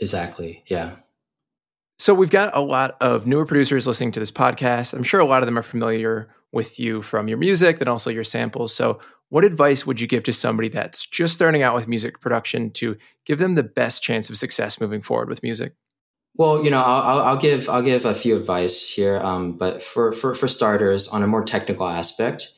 [0.00, 0.64] Exactly.
[0.66, 0.96] Yeah.
[2.00, 4.94] So we've got a lot of newer producers listening to this podcast.
[4.94, 8.10] I'm sure a lot of them are familiar with you from your music and also
[8.10, 8.74] your samples.
[8.74, 12.70] So what advice would you give to somebody that's just starting out with music production
[12.72, 12.96] to
[13.26, 15.74] give them the best chance of success moving forward with music?
[16.36, 20.12] Well, you know, I'll, I'll give I'll give a few advice here, um, but for,
[20.12, 22.52] for for starters, on a more technical aspect,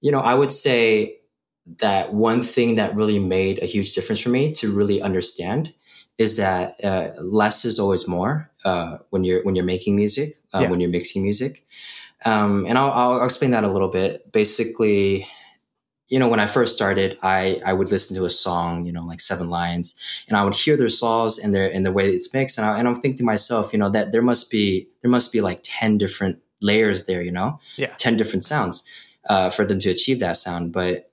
[0.00, 1.18] you know, I would say
[1.78, 5.72] that one thing that really made a huge difference for me to really understand
[6.18, 10.60] is that uh, less is always more uh, when you're when you're making music, uh,
[10.60, 10.70] yeah.
[10.70, 11.64] when you're mixing music,
[12.24, 14.32] um, and I'll, I'll explain that a little bit.
[14.32, 15.26] Basically,
[16.08, 19.02] you know, when I first started, I, I would listen to a song, you know,
[19.02, 22.32] like Seven Lions, and I would hear their saws and their and the way it's
[22.34, 25.10] mixed, and, I, and I'm thinking to myself, you know, that there must be there
[25.10, 28.86] must be like ten different layers there, you know, yeah, ten different sounds
[29.28, 30.72] uh, for them to achieve that sound.
[30.72, 31.10] But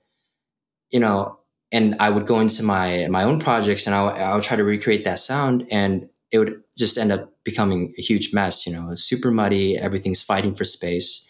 [0.90, 1.38] you know,
[1.72, 4.64] and I would go into my my own projects, and I, I would try to
[4.64, 8.66] recreate that sound, and it would just end up becoming a huge mess.
[8.66, 9.76] You know, it's super muddy.
[9.76, 11.28] Everything's fighting for space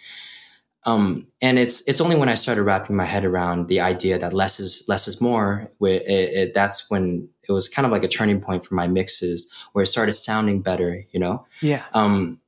[0.86, 4.32] um, and it's it's only when I started wrapping my head around the idea that
[4.32, 5.70] less is less is more.
[5.80, 9.52] It, it, that's when it was kind of like a turning point for my mixes,
[9.72, 11.04] where it started sounding better.
[11.10, 11.46] You know.
[11.60, 11.84] Yeah.
[11.92, 12.40] Um,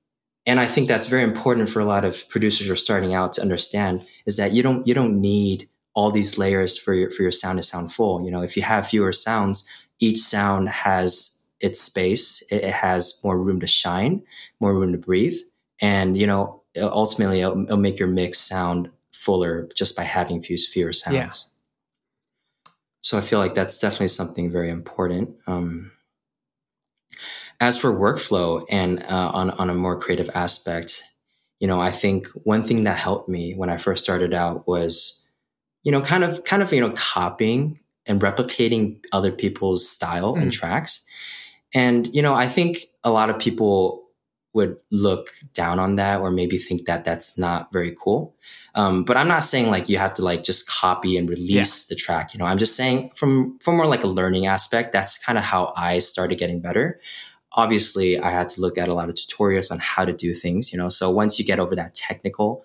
[0.47, 3.35] and I think that's very important for a lot of producers who are starting out
[3.35, 7.23] to understand is that you don't you don't need all these layers for your for
[7.23, 8.25] your sound to sound full.
[8.25, 9.69] You know, if you have fewer sounds,
[10.01, 11.32] each sound has
[11.63, 12.43] its space.
[12.51, 14.23] It, has more room to shine,
[14.61, 15.39] more room to breathe,
[15.81, 20.57] and you know ultimately it'll, it'll, make your mix sound fuller just by having few,
[20.57, 21.15] fewer sounds.
[21.15, 22.73] Yeah.
[23.03, 25.37] So I feel like that's definitely something very important.
[25.47, 25.93] Um,
[27.61, 31.05] as for workflow and uh, on on a more creative aspect,
[31.61, 35.27] you know, I think one thing that helped me when I first started out was,
[35.85, 40.43] you know, kind of kind of you know copying and replicating other people's style mm.
[40.43, 41.07] and tracks.
[41.75, 44.03] And you know, I think a lot of people
[44.55, 48.37] would look down on that or maybe think that that's not very cool.
[48.75, 51.95] Um, but I'm not saying like you have to like just copy and release yeah.
[51.95, 52.35] the track.
[52.35, 54.93] You know, I'm just saying from from more like a learning aspect.
[54.93, 57.01] That's kind of how I started getting better.
[57.55, 60.73] Obviously, I had to look at a lot of tutorials on how to do things.
[60.73, 62.65] You know, so once you get over that technical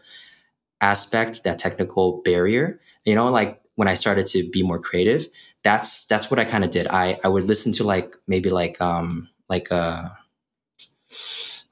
[0.82, 5.28] aspect, that technical barrier, you know, like when I started to be more creative,
[5.64, 6.88] that's that's what I kind of did.
[6.88, 10.18] I I would listen to like maybe like um like a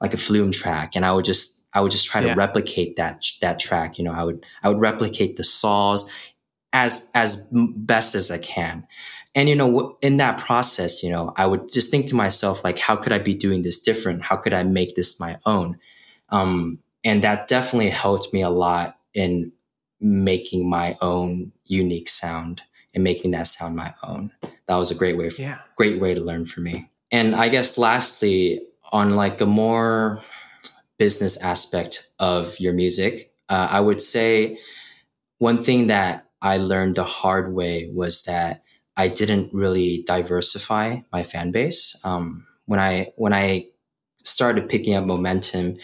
[0.00, 2.34] like a flume track, and I would just I would just try yeah.
[2.34, 3.98] to replicate that that track.
[3.98, 6.32] You know, I would I would replicate the saws
[6.72, 8.86] as as best as I can.
[9.34, 12.78] And you know, in that process, you know, I would just think to myself like,
[12.78, 14.22] how could I be doing this different?
[14.22, 15.78] How could I make this my own?
[16.30, 19.52] Um, and that definitely helped me a lot in
[20.00, 22.62] making my own unique sound
[22.96, 24.32] and making that sound my own.
[24.66, 25.58] That was a great way, for, yeah.
[25.76, 26.90] great way to learn for me.
[27.12, 30.20] And I guess lastly, on like a more
[30.98, 34.58] business aspect of your music, uh, I would say
[35.38, 38.62] one thing that I learned the hard way was that
[38.96, 42.00] I didn't really diversify my fan base.
[42.02, 43.66] Um, when I when I
[44.22, 45.76] started picking up momentum,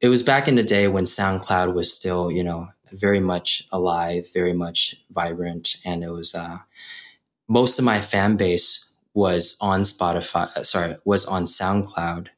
[0.00, 4.32] it was back in the day when SoundCloud was still, you know, very much alive,
[4.32, 6.58] very much vibrant, and it was uh,
[7.48, 10.54] most of my fan base was on Spotify.
[10.56, 12.28] Uh, sorry, was on SoundCloud,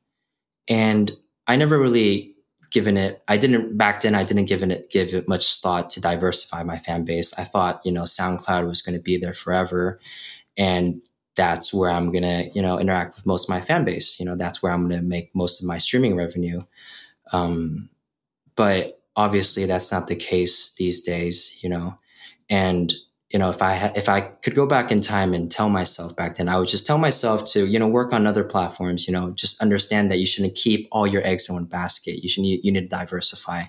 [0.68, 1.12] and
[1.46, 2.34] I never really
[2.70, 3.22] given it.
[3.28, 4.14] I didn't back then.
[4.14, 7.38] I didn't give it give it much thought to diversify my fan base.
[7.38, 10.00] I thought you know SoundCloud was going to be there forever,
[10.56, 11.02] and
[11.36, 14.18] that's where I'm gonna you know interact with most of my fan base.
[14.20, 16.62] You know that's where I'm gonna make most of my streaming revenue.
[17.32, 17.90] Um,
[18.56, 21.98] but obviously that's not the case these days, you know.
[22.48, 22.92] And
[23.30, 26.16] you know, if I ha- if I could go back in time and tell myself
[26.16, 29.06] back then, I would just tell myself to you know work on other platforms.
[29.06, 32.22] You know, just understand that you shouldn't keep all your eggs in one basket.
[32.22, 33.64] You should need, you need to diversify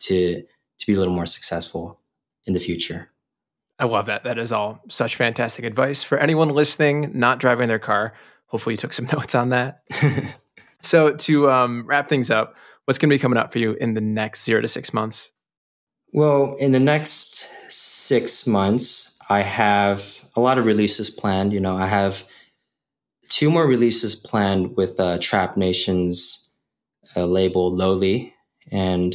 [0.00, 2.00] to to be a little more successful
[2.46, 3.10] in the future.
[3.78, 4.24] I love that.
[4.24, 8.14] That is all such fantastic advice for anyone listening, not driving their car.
[8.46, 9.82] Hopefully, you took some notes on that.
[10.82, 12.56] so to um, wrap things up,
[12.92, 15.32] what's going to be coming up for you in the next zero to six months?
[16.12, 21.54] Well, in the next six months, I have a lot of releases planned.
[21.54, 22.24] You know, I have
[23.30, 26.50] two more releases planned with uh, Trap Nation's
[27.16, 28.34] uh, label Lowly,
[28.70, 29.14] and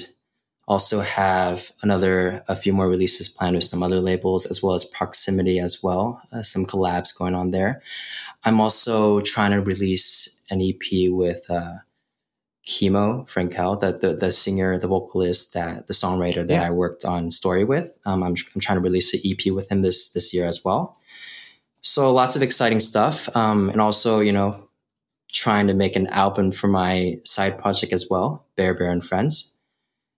[0.68, 4.86] also have another a few more releases planned with some other labels as well as
[4.86, 6.20] Proximity as well.
[6.34, 7.84] Uh, some collabs going on there.
[8.44, 11.76] I'm also trying to release an EP with uh,
[12.68, 16.68] Kimo Frankel, the, the, the singer, the vocalist, that the songwriter that yeah.
[16.68, 17.98] I worked on Story with.
[18.06, 20.98] Um, I'm, I'm trying to release an EP with him this this year as well.
[21.80, 24.68] So lots of exciting stuff, um, and also you know
[25.32, 29.54] trying to make an album for my side project as well, Bear Bear and Friends.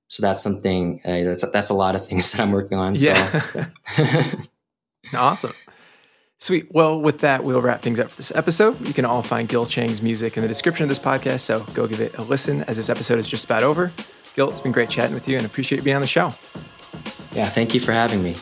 [0.07, 2.95] So that's something uh, that's that's a lot of things that I'm working on.
[2.95, 3.09] So.
[3.09, 3.65] Yeah,
[5.13, 5.53] awesome.
[6.39, 6.71] Sweet.
[6.71, 8.79] Well, with that, we'll wrap things up for this episode.
[8.87, 11.85] You can all find Gill Chang's music in the description of this podcast, so go
[11.85, 13.91] give it a listen as this episode is just about over.
[14.35, 16.33] Gill, it's been great chatting with you and appreciate you being on the show.
[17.33, 18.35] Yeah, thank you for having me.